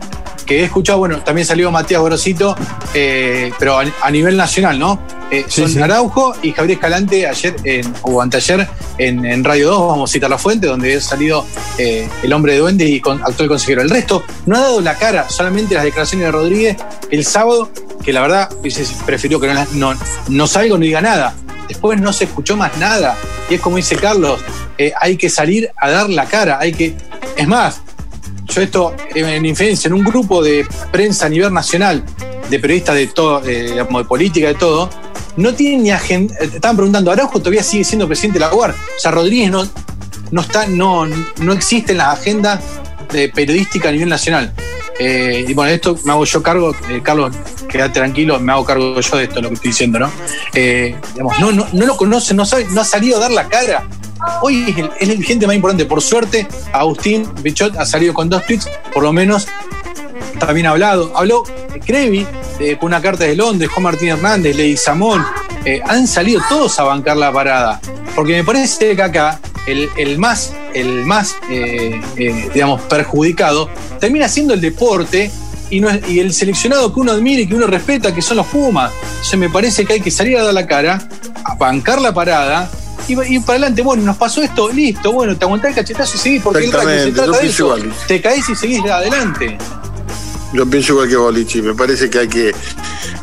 que 0.44 0.60
he 0.60 0.64
escuchado, 0.64 0.98
bueno, 0.98 1.18
también 1.22 1.46
salió 1.46 1.70
Matías 1.70 2.00
Gorosito, 2.00 2.56
eh, 2.94 3.52
pero 3.58 3.78
a, 3.78 4.10
nivel 4.10 4.36
nacional, 4.36 4.78
¿no? 4.78 5.00
Eh, 5.30 5.44
Sí, 5.48 5.62
son 5.62 5.70
sí. 5.70 5.80
Araujo 5.80 6.34
y 6.42 6.52
Javier 6.52 6.76
Escalante 6.78 7.26
ayer 7.26 7.56
en- 7.64 7.92
o 8.02 8.20
anteayer 8.20 8.68
en, 8.98 9.24
en 9.24 9.42
Radio 9.44 9.70
2, 9.70 9.88
vamos 9.88 10.10
a 10.10 10.12
citar 10.12 10.28
la 10.30 10.38
fuente, 10.38 10.66
donde 10.66 10.96
ha 10.96 11.00
salido 11.00 11.46
eh, 11.78 12.08
el 12.22 12.32
hombre 12.32 12.52
de 12.52 12.58
duende 12.58 12.84
y 12.84 13.00
con, 13.00 13.22
actual 13.22 13.48
consejero. 13.48 13.82
El 13.82 13.90
resto 13.90 14.24
no 14.46 14.56
ha 14.56 14.60
dado 14.60 14.80
la 14.80 14.94
cara, 14.96 15.28
solamente 15.28 15.74
las 15.74 15.84
declaraciones 15.84 16.26
de 16.26 16.32
Rodríguez 16.32 16.76
el 17.10 17.24
sábado, 17.24 17.70
que 18.04 18.12
la 18.12 18.20
verdad 18.22 18.50
preferido 19.06 19.40
que 19.40 19.46
no, 19.52 19.66
no, 19.72 19.94
no 20.28 20.46
salga 20.46 20.76
ni 20.76 20.86
diga 20.86 21.00
nada. 21.00 21.34
Después 21.68 22.00
no 22.00 22.12
se 22.12 22.24
escuchó 22.24 22.56
más 22.56 22.76
nada. 22.78 23.16
Y 23.48 23.54
es 23.54 23.60
como 23.60 23.76
dice 23.76 23.96
Carlos, 23.96 24.40
eh, 24.76 24.92
hay 25.00 25.16
que 25.16 25.30
salir 25.30 25.70
a 25.76 25.90
dar 25.90 26.10
la 26.10 26.26
cara, 26.26 26.58
hay 26.60 26.72
que... 26.72 26.94
Es 27.36 27.46
más, 27.48 27.80
yo 28.54 28.60
esto 28.62 28.94
en 29.14 29.44
inferencia, 29.46 29.88
en 29.88 29.94
un 29.94 30.04
grupo 30.04 30.42
de 30.42 30.66
prensa 30.90 31.26
a 31.26 31.28
nivel 31.28 31.52
nacional, 31.52 32.04
de 32.50 32.58
periodistas 32.58 32.94
de 32.94 33.06
todo, 33.08 33.40
de, 33.40 33.84
política, 34.08 34.48
de 34.48 34.54
todo, 34.54 34.90
no 35.36 35.54
tienen 35.54 35.82
ni 35.82 35.90
agenda. 35.90 36.34
Estaban 36.40 36.76
preguntando, 36.76 37.10
Araujo 37.10 37.38
todavía 37.38 37.62
sigue 37.62 37.84
siendo 37.84 38.06
presidente 38.06 38.38
de 38.38 38.46
la 38.46 38.54
UAR. 38.54 38.70
O 38.70 39.00
sea, 39.00 39.10
Rodríguez 39.10 39.50
no, 39.50 39.66
no 40.30 40.40
está, 40.40 40.66
no, 40.66 41.06
no 41.06 41.52
existe 41.52 41.92
en 41.92 41.98
las 41.98 42.18
agendas 42.18 42.60
de 43.12 43.28
periodística 43.28 43.88
a 43.88 43.92
nivel 43.92 44.08
nacional. 44.08 44.52
Eh, 44.98 45.44
y 45.48 45.54
bueno, 45.54 45.72
esto 45.72 45.98
me 46.04 46.12
hago 46.12 46.24
yo 46.24 46.42
cargo, 46.42 46.74
eh, 46.90 47.00
Carlos, 47.02 47.34
quédate 47.68 47.94
tranquilo, 47.94 48.38
me 48.38 48.52
hago 48.52 48.64
cargo 48.64 49.00
yo 49.00 49.16
de 49.16 49.24
esto, 49.24 49.40
lo 49.40 49.48
que 49.48 49.54
estoy 49.54 49.70
diciendo, 49.70 49.98
¿no? 49.98 50.12
Eh, 50.54 50.94
digamos, 51.14 51.38
no, 51.40 51.52
no, 51.52 51.66
no 51.72 51.86
lo 51.86 51.96
conoce, 51.96 52.34
no 52.34 52.44
sabe, 52.44 52.66
no 52.70 52.82
ha 52.82 52.84
salido 52.84 53.16
a 53.16 53.20
dar 53.20 53.30
la 53.30 53.48
cara. 53.48 53.88
Hoy 54.42 54.64
es 54.68 54.76
el, 55.00 55.08
dirigente 55.16 55.46
más 55.46 55.56
importante. 55.56 55.84
Por 55.84 56.00
suerte, 56.02 56.46
Agustín 56.72 57.26
Bichot 57.42 57.76
ha 57.76 57.84
salido 57.86 58.14
con 58.14 58.28
dos 58.28 58.44
tweets, 58.46 58.68
por 58.92 59.02
lo 59.02 59.12
menos 59.12 59.46
también 60.38 60.66
ha 60.66 60.70
hablado. 60.70 61.12
Habló 61.16 61.44
Crevi 61.84 62.26
con 62.78 62.86
una 62.88 63.00
carta 63.00 63.24
de 63.24 63.34
Londres, 63.36 63.70
Juan 63.70 63.84
Martín 63.84 64.08
Hernández, 64.10 64.56
Ley 64.56 64.76
Samón. 64.76 65.24
eh, 65.64 65.80
han 65.86 66.06
salido 66.06 66.40
todos 66.48 66.78
a 66.78 66.84
bancar 66.84 67.16
la 67.16 67.32
parada. 67.32 67.80
Porque 68.14 68.34
me 68.36 68.44
parece 68.44 68.94
que 68.96 69.02
acá 69.02 69.40
el, 69.66 70.18
más, 70.18 70.52
el 70.74 71.04
más 71.06 71.36
eh, 71.48 72.00
eh, 72.16 72.50
digamos, 72.52 72.80
perjudicado 72.82 73.70
termina 74.00 74.28
siendo 74.28 74.54
el 74.54 74.60
deporte 74.60 75.30
y, 75.70 75.80
no 75.80 75.88
es- 75.88 76.02
el 76.08 76.32
seleccionado 76.34 76.92
que 76.92 77.00
uno 77.00 77.12
admira 77.12 77.42
y 77.42 77.46
que 77.46 77.54
uno 77.54 77.66
respeta, 77.66 78.14
que 78.14 78.20
son 78.22 78.36
los 78.38 78.46
Pumas. 78.46 78.92
Entonces 79.12 79.38
me 79.38 79.48
parece 79.48 79.84
que 79.84 79.94
hay 79.94 80.00
que 80.00 80.10
salir 80.10 80.36
a 80.36 80.42
dar 80.44 80.52
la 80.54 80.66
cara, 80.66 81.08
a 81.44 81.54
bancar 81.54 82.00
la 82.00 82.12
parada. 82.12 82.70
Y 83.12 83.36
y 83.36 83.40
para 83.40 83.58
adelante, 83.58 83.82
bueno, 83.82 84.02
nos 84.04 84.16
pasó 84.16 84.42
esto, 84.42 84.70
listo, 84.70 85.12
bueno, 85.12 85.36
te 85.36 85.44
aguantás 85.44 85.70
el 85.70 85.74
cachetazo 85.76 86.16
y 86.16 86.18
seguís, 86.18 86.42
porque 86.42 86.64
el 86.64 86.72
rugby 86.72 86.98
se 86.98 87.12
trata 87.12 87.32
de 87.32 87.38
pienso 87.38 87.74
eso. 87.74 87.78
igual. 87.78 87.94
Te 88.06 88.20
caes 88.20 88.48
y 88.48 88.54
seguís 88.54 88.84
adelante. 88.84 89.58
Yo 90.52 90.68
pienso 90.68 90.92
igual 90.92 91.08
que 91.08 91.16
Bolichi, 91.16 91.62
me 91.62 91.74
parece 91.74 92.10
que 92.10 92.18
hay 92.18 92.28
que, 92.28 92.54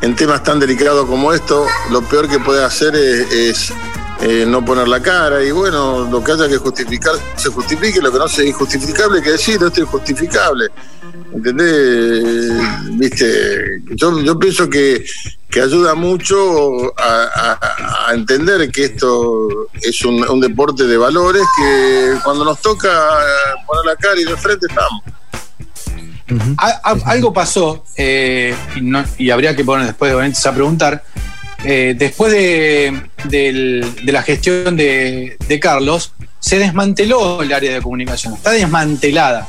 en 0.02 0.16
temas 0.16 0.44
tan 0.44 0.60
delicados 0.60 1.06
como 1.06 1.34
esto, 1.34 1.68
lo 1.92 2.02
peor 2.02 2.28
que 2.28 2.40
puede 2.40 2.64
hacer 2.64 2.96
es, 2.96 3.32
es, 3.32 3.74
eh, 4.22 4.46
no 4.48 4.66
poner 4.66 4.88
la 4.88 5.02
cara 5.02 5.44
y 5.44 5.52
bueno, 5.52 6.10
lo 6.10 6.22
que 6.24 6.34
haya 6.34 6.50
que 6.50 6.58
justificar 6.58 7.14
se 7.36 7.50
justifique, 7.50 8.02
lo 8.02 8.12
que 8.12 8.18
no 8.18 8.28
sea 8.28 8.46
injustificable 8.46 9.20
hay 9.20 9.24
que 9.24 9.32
decir, 9.32 9.56
esto 9.56 9.68
es 9.68 9.78
injustificable. 9.80 10.68
¿Entendés? 11.32 12.54
Viste, 12.98 13.82
yo, 13.96 14.20
yo 14.22 14.38
pienso 14.38 14.70
que, 14.70 15.06
que 15.50 15.62
ayuda 15.62 15.96
mucho 15.96 16.94
a, 17.00 17.58
a- 17.60 18.10
a 18.10 18.14
entender 18.14 18.70
que 18.72 18.86
esto 18.86 19.48
es 19.82 20.04
un, 20.06 20.28
un 20.30 20.40
deporte 20.40 20.84
de 20.86 20.98
valores 20.98 21.44
que 21.58 22.14
cuando 22.24 22.46
nos 22.46 22.62
toca 22.62 22.90
poner 23.66 23.86
la 23.86 23.96
cara 23.96 24.20
y 24.20 24.26
de 24.26 24.38
frente 24.38 24.68
estamos. 24.70 25.02
A- 26.58 26.82
a- 26.84 27.12
algo 27.12 27.34
pasó, 27.34 27.84
eh, 27.98 28.56
y, 28.76 28.82
no- 28.82 29.04
y 29.18 29.32
habría 29.32 29.56
que 29.56 29.64
poner 29.66 29.88
después 29.88 30.14
obviamente 30.14 30.40
a 30.48 30.54
preguntar. 30.54 31.04
eh, 31.66 31.94
después 31.98 32.32
de, 32.32 33.10
del- 33.26 33.94
de 34.06 34.12
la 34.14 34.22
gestión 34.24 34.78
de, 34.78 35.36
de 35.46 35.60
Carlos, 35.60 36.14
se 36.40 36.58
desmanteló 36.58 37.42
el 37.42 37.52
área 37.52 37.74
de 37.74 37.82
comunicación. 37.82 38.34
Está 38.36 38.52
desmantelada. 38.52 39.46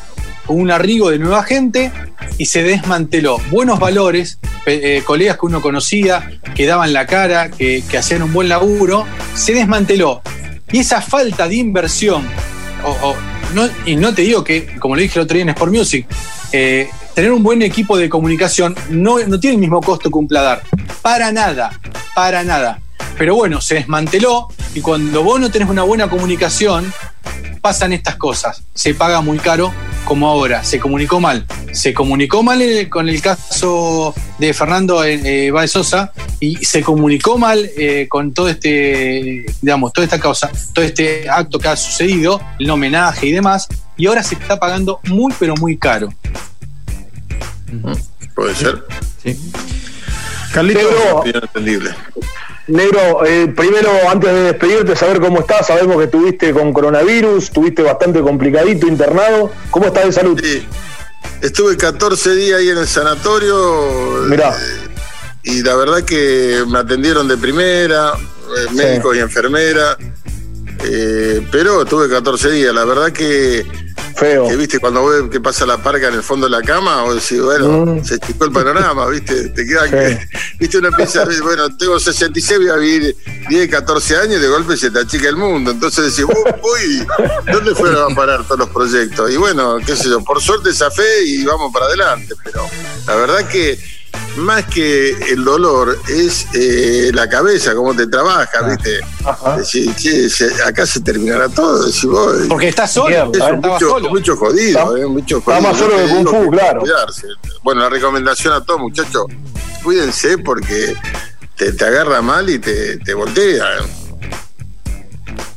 Un 0.51 0.71
arribo 0.73 1.11
de 1.11 1.19
nueva 1.21 1.45
gente 1.45 1.93
y 2.37 2.47
se 2.47 2.65
desmanteló. 2.65 3.39
Buenos 3.51 3.79
valores, 3.79 4.41
eh, 4.67 5.01
colegas 5.07 5.37
que 5.39 5.47
uno 5.47 5.63
conocía, 5.63 6.29
que 6.57 6.67
daban 6.67 6.93
la 6.93 7.07
cara, 7.07 7.51
que, 7.51 7.85
hacían 7.97 8.23
un 8.23 8.33
buen 8.33 8.49
laburo, 8.49 9.07
se 9.35 9.55
desmanteló. 9.55 10.23
Y 10.73 10.81
esa 10.81 11.01
falta 11.03 11.47
de 11.47 11.55
inversión, 11.55 12.27
o- 12.85 13.15
no- 13.55 13.69
y 13.87 13.95
no 13.95 14.13
te 14.13 14.23
digo 14.23 14.43
que, 14.43 14.77
como 14.81 14.97
le 14.97 15.03
dije 15.03 15.21
el 15.21 15.25
otro 15.25 15.35
día 15.35 15.43
en 15.45 15.51
Sport 15.51 15.73
Music, 15.73 16.07
eh, 16.51 16.89
tener 17.15 17.31
un 17.31 17.45
buen 17.45 17.63
equipo 17.63 17.97
de 17.97 18.09
comunicación 18.09 18.75
no, 18.89 19.21
no 19.21 19.39
tiene 19.39 19.55
el 19.55 19.61
mismo 19.61 19.81
costo 19.81 20.11
que 20.11 20.19
un 20.19 20.27
Pladar. 20.27 20.63
Para 21.01 21.31
nada, 21.31 21.79
para 22.15 22.43
nada. 22.43 22.81
Pero 23.17 23.37
bueno, 23.37 23.61
se 23.61 23.75
desmanteló 23.77 24.49
y 24.75 24.81
cuando 24.81 25.23
vos 25.23 25.39
no 25.39 25.49
tenés 25.51 25.69
una 25.69 25.83
buena 25.83 26.11
comunicación, 26.11 26.93
pasan 27.61 27.93
estas 27.93 28.17
cosas. 28.17 28.63
Se 28.75 28.95
paga 28.95 29.21
muy 29.21 29.39
caro 29.39 29.73
como 30.11 30.27
ahora. 30.27 30.65
Se 30.65 30.81
comunicó 30.81 31.21
mal. 31.21 31.47
Se 31.71 31.95
comunicó 31.95 32.43
mal 32.43 32.61
eh, 32.61 32.89
con 32.89 33.09
el 33.09 33.23
caso 33.23 34.13
de 34.41 34.53
Fernando 34.53 35.05
eh, 35.05 35.53
Sosa 35.69 36.13
y 36.41 36.57
se 36.57 36.83
comunicó 36.83 37.39
mal 37.39 37.71
eh, 37.77 38.09
con 38.09 38.35
todo 38.35 38.49
este, 38.49 39.47
digamos, 39.63 39.93
toda 39.93 40.07
esta 40.07 40.19
causa, 40.19 40.51
todo 40.75 40.85
este 40.85 41.31
acto 41.31 41.61
que 41.61 41.69
ha 41.69 41.77
sucedido, 41.77 42.41
el 42.59 42.69
homenaje 42.71 43.29
y 43.29 43.31
demás, 43.31 43.69
y 43.97 44.09
ahora 44.09 44.25
se 44.25 44.35
está 44.35 44.59
pagando 44.59 44.99
muy, 45.05 45.33
pero 45.39 45.55
muy 45.55 45.77
caro. 45.77 46.13
Puede 48.35 48.57
ser. 48.57 48.83
Carlitos, 50.53 51.23
Bien 51.23 51.37
entendible. 51.41 51.95
Negro, 52.71 53.25
eh, 53.27 53.53
primero, 53.57 53.91
antes 54.09 54.33
de 54.33 54.43
despedirte, 54.45 54.97
saber 54.97 55.21
cómo 55.21 55.41
estás. 55.41 55.67
Sabemos 55.67 55.97
que 55.99 56.05
estuviste 56.05 56.53
con 56.53 56.73
coronavirus, 56.73 57.45
estuviste 57.45 57.83
bastante 57.83 58.21
complicadito, 58.21 58.87
internado. 58.87 59.51
¿Cómo 59.71 59.87
estás 59.87 60.07
de 60.07 60.13
salud? 60.13 60.41
Sí. 60.43 60.67
Estuve 61.43 61.77
14 61.77 62.35
días 62.35 62.59
ahí 62.61 62.69
en 62.71 62.79
el 62.79 62.87
sanatorio. 62.87 64.25
Mirá. 64.29 64.51
eh, 64.51 64.89
y 65.43 65.63
la 65.63 65.75
verdad 65.75 66.03
que 66.03 66.65
me 66.69 66.79
atendieron 66.81 67.27
de 67.27 67.37
primera, 67.39 68.13
eh, 68.15 68.67
Sí. 68.69 68.75
médicos 68.77 69.17
y 69.17 69.21
enfermeras. 69.21 69.97
eh, 70.83 71.47
pero 71.53 71.83
estuve 71.83 72.09
14 72.09 72.51
días. 72.51 72.75
La 72.75 72.85
verdad 72.87 73.13
que, 73.13 73.67
Feo. 74.21 74.49
que, 74.49 74.57
viste, 74.57 74.79
cuando 74.79 75.05
ves 75.07 75.31
que 75.31 75.41
pasa 75.41 75.65
la 75.67 75.79
parca 75.79 76.09
en 76.09 76.15
el 76.15 76.23
fondo 76.23 76.47
de 76.47 76.51
la 76.51 76.63
cama, 76.63 77.05
o 77.05 77.15
decís, 77.15 77.41
bueno, 77.41 77.87
Mm. 77.87 78.05
se 78.05 78.15
achicó 78.17 78.45
el 78.45 78.53
panorama, 78.53 79.07
viste, 79.09 79.49
te 79.49 79.67
queda 79.67 79.85
Sí. 79.85 79.91
que, 79.91 80.29
viste, 80.61 80.79
uno 80.79 80.89
empieza, 80.89 81.25
bueno, 81.43 81.77
tengo 81.77 81.99
66, 81.99 82.59
voy 82.61 82.69
a 82.69 82.77
vivir 82.77 83.17
10, 83.49 83.69
14 83.71 84.17
años 84.17 84.37
y 84.37 84.41
de 84.41 84.49
golpe 84.49 84.77
se 84.77 84.91
te 84.91 85.01
achica 85.01 85.29
el 85.29 85.37
mundo. 85.37 85.71
Entonces 85.73 86.15
decís, 86.15 86.25
uy, 86.25 86.53
uy, 86.63 87.07
¿dónde 87.53 87.75
fueron 87.75 88.13
a 88.13 88.15
parar 88.15 88.45
todos 88.45 88.59
los 88.61 88.69
proyectos? 88.69 89.31
Y 89.31 89.37
bueno, 89.37 89.79
qué 89.85 89.97
sé 89.97 90.09
yo, 90.09 90.23
por 90.23 90.41
suerte 90.41 90.71
esa 90.71 90.91
fe 90.91 91.25
y 91.25 91.45
vamos 91.45 91.73
para 91.73 91.87
adelante, 91.87 92.35
pero 92.45 92.69
la 93.07 93.15
verdad 93.17 93.49
que 93.49 93.79
más 94.37 94.65
que 94.67 95.11
el 95.33 95.45
dolor 95.45 95.99
es 96.09 96.47
eh, 96.55 97.11
la 97.13 97.29
cabeza, 97.29 97.75
cómo 97.75 97.95
te 97.95 98.07
trabaja, 98.07 98.63
viste. 98.63 99.01
Se- 100.29 100.63
acá 100.65 100.87
se 100.87 101.01
terminará 101.01 101.49
todo, 101.49 101.85
decís 101.87 102.05
vos. 102.05 102.37
Porque 102.49 102.69
estás 102.69 102.93
solo, 102.93 103.33
Es 103.33 103.41
un 103.43 103.61
mucho, 103.61 103.89
solo. 103.89 104.11
mucho 104.11 104.37
jodido, 104.37 104.97
Está- 104.97 105.01
eh, 105.03 105.07
mucho 105.07 105.39
está 105.39 105.55
jodido. 105.57 105.69
más 105.71 105.79
solo 105.79 105.97
que 105.97 106.03
Kung 106.15 106.29
Fu, 106.29 106.51
que 106.51 106.57
claro. 106.57 106.81
cuidarse. 106.81 107.27
Bueno, 107.63 107.81
la 107.83 107.89
recomendación 107.89 108.53
a 108.55 108.65
todos, 108.65 108.81
muchachos, 108.81 109.25
cuídense 109.83 110.39
porque 110.39 110.95
te, 111.57 111.73
te 111.73 111.85
agarra 111.85 112.23
mal 112.23 112.49
y 112.49 112.59
te, 112.59 112.99
te 112.99 113.15
voltea. 113.15 113.65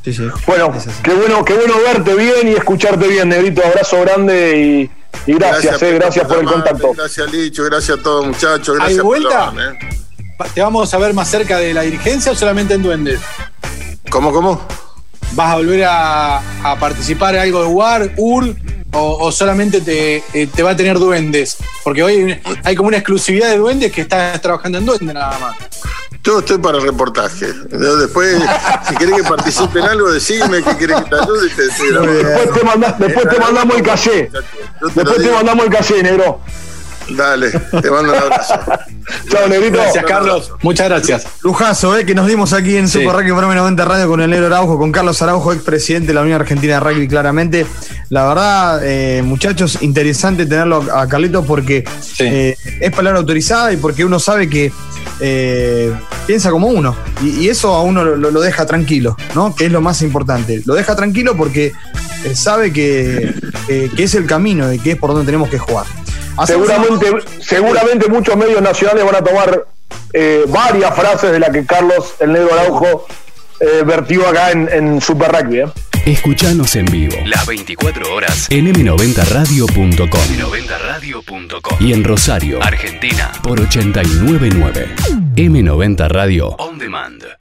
sí, 0.04 0.12
sí. 0.12 0.28
Bueno, 0.46 0.72
qué 1.02 1.14
bueno, 1.14 1.44
qué 1.44 1.54
bueno 1.54 1.74
verte 1.80 2.14
bien 2.14 2.48
y 2.48 2.52
escucharte 2.52 3.06
bien, 3.08 3.28
Negrito. 3.28 3.62
Abrazo 3.64 4.00
grande 4.02 4.58
y, 4.58 4.90
y 5.26 5.34
gracias, 5.34 5.82
eh, 5.82 5.92
gracias 5.92 6.26
por 6.26 6.38
el 6.38 6.44
contacto. 6.46 6.92
Gracias, 6.96 7.32
Licho, 7.32 7.64
gracias 7.64 7.98
a 7.98 8.02
todos, 8.02 8.26
muchachos. 8.26 8.68
¿Hay 8.80 8.96
Gracias 8.96 8.96
por 8.98 9.06
vuelta? 9.06 9.52
eh. 9.58 9.78
¿Te 10.54 10.60
vamos 10.62 10.92
a 10.92 10.98
ver 10.98 11.14
más 11.14 11.28
cerca 11.28 11.58
de 11.58 11.72
la 11.72 11.82
dirigencia 11.82 12.32
o 12.32 12.34
solamente 12.34 12.74
en 12.74 12.82
Duendes? 12.82 13.20
¿Cómo, 14.10 14.32
cómo? 14.32 14.66
¿Vas 15.32 15.52
a 15.52 15.56
volver 15.56 15.84
a, 15.84 16.70
a 16.70 16.78
participar 16.78 17.34
en 17.34 17.40
algo 17.42 17.62
de 17.62 17.68
UAR, 17.68 18.12
UR 18.16 18.54
o, 18.92 19.24
o 19.26 19.32
solamente 19.32 19.80
te, 19.80 20.22
eh, 20.32 20.48
te 20.52 20.62
va 20.62 20.70
a 20.72 20.76
tener 20.76 20.98
Duendes? 20.98 21.56
Porque 21.82 22.02
hoy 22.02 22.40
hay 22.64 22.74
como 22.76 22.88
una 22.88 22.98
exclusividad 22.98 23.48
de 23.50 23.58
Duendes 23.58 23.92
que 23.92 24.02
estás 24.02 24.40
trabajando 24.40 24.78
en 24.78 24.86
Duendes 24.86 25.14
nada 25.14 25.38
más. 25.38 25.56
Yo 26.24 26.38
estoy 26.38 26.56
para 26.58 26.78
el 26.78 26.84
reportaje. 26.84 27.52
Después, 27.68 28.42
si 28.88 28.96
querés 28.96 29.16
que 29.16 29.24
participe 29.24 29.78
en 29.80 29.84
algo, 29.84 30.10
decime 30.10 30.62
que 30.62 30.76
querés 30.78 31.02
que 31.02 31.10
te 31.10 31.16
ayude 31.16 31.50
te 31.50 31.88
grabando. 31.90 32.12
Después 32.14 32.52
te, 32.58 32.64
manda- 32.64 32.96
después 32.98 33.28
te 33.28 33.38
mandamos 33.40 33.76
el 33.76 33.82
caché. 33.82 34.30
Te 34.32 34.40
Después 34.94 35.16
te 35.18 35.30
mandamos 35.30 35.64
el 35.66 35.70
caché, 35.70 36.02
negro. 36.02 36.40
Dale, 37.10 37.50
te 37.50 37.90
mando 37.90 38.12
un 38.12 38.18
abrazo. 38.18 38.54
Chao, 39.30 39.48
Negrito. 39.48 39.76
Gracias, 39.76 40.04
Carlos. 40.06 40.52
Muchas 40.62 40.88
gracias. 40.88 41.26
Lujazo, 41.42 41.96
eh, 41.98 42.06
que 42.06 42.14
nos 42.14 42.26
dimos 42.26 42.52
aquí 42.54 42.76
en 42.76 42.88
Sí. 42.88 43.00
Super 43.00 43.16
Rugby 43.16 43.32
por 43.32 43.44
90 43.44 43.84
Radio 43.84 44.08
con 44.08 44.20
el 44.22 44.30
Negro 44.30 44.46
Araujo, 44.46 44.78
con 44.78 44.90
Carlos 44.92 45.20
Araujo, 45.20 45.52
expresidente 45.52 46.08
de 46.08 46.14
la 46.14 46.22
Unión 46.22 46.40
Argentina 46.40 46.74
de 46.74 46.80
Rugby, 46.80 47.06
claramente. 47.08 47.66
La 48.08 48.26
verdad, 48.26 48.80
eh, 48.82 49.22
muchachos, 49.22 49.78
interesante 49.82 50.46
tenerlo 50.46 50.84
a 50.94 51.06
Carlitos 51.06 51.44
porque 51.46 51.84
eh, 52.20 52.56
es 52.80 52.90
palabra 52.92 53.18
autorizada 53.18 53.72
y 53.72 53.76
porque 53.76 54.04
uno 54.04 54.18
sabe 54.18 54.48
que 54.48 54.72
eh, 55.20 55.92
piensa 56.26 56.50
como 56.50 56.68
uno. 56.68 56.96
Y, 57.22 57.44
y 57.44 57.48
eso 57.50 57.74
a 57.74 57.82
uno 57.82 58.04
lo, 58.04 58.30
lo 58.30 58.40
deja 58.40 58.64
tranquilo, 58.66 59.16
¿no? 59.34 59.54
Que 59.54 59.66
es 59.66 59.72
lo 59.72 59.80
más 59.82 60.00
importante. 60.02 60.62
Lo 60.64 60.74
deja 60.74 60.96
tranquilo 60.96 61.36
porque 61.36 61.72
eh, 62.24 62.34
sabe 62.34 62.72
que, 62.72 63.34
que- 63.66 63.90
que 63.94 64.02
es 64.04 64.14
el 64.14 64.26
camino 64.26 64.72
y 64.72 64.78
que 64.78 64.92
es 64.92 64.96
por 64.98 65.10
donde 65.10 65.26
tenemos 65.26 65.48
que 65.50 65.58
jugar. 65.58 65.84
Seguramente, 66.46 67.06
seguramente 67.40 68.08
muchos 68.08 68.36
medios 68.36 68.60
nacionales 68.60 69.04
van 69.04 69.14
a 69.16 69.22
tomar 69.22 69.66
eh, 70.12 70.44
varias 70.48 70.94
frases 70.94 71.32
de 71.32 71.38
las 71.38 71.50
que 71.50 71.64
Carlos 71.64 72.14
el 72.20 72.32
Negro 72.32 72.52
Araujo 72.54 73.06
eh, 73.60 73.82
vertió 73.84 74.28
acá 74.28 74.50
en, 74.50 74.68
en 74.70 75.00
Super 75.00 75.32
Rugby. 75.32 75.60
¿eh? 75.60 75.66
Escuchanos 76.06 76.76
en 76.76 76.84
vivo. 76.86 77.16
Las 77.24 77.46
24 77.46 78.14
horas. 78.14 78.46
En 78.50 78.66
m90radio.com 78.72 80.20
m90radio.com 80.20 81.78
y 81.80 81.94
en 81.94 82.04
Rosario, 82.04 82.62
Argentina. 82.62 83.32
Por 83.42 83.60
899 83.60 84.94
M90 85.36 86.08
Radio. 86.08 86.48
On 86.58 86.78
Demand. 86.78 87.24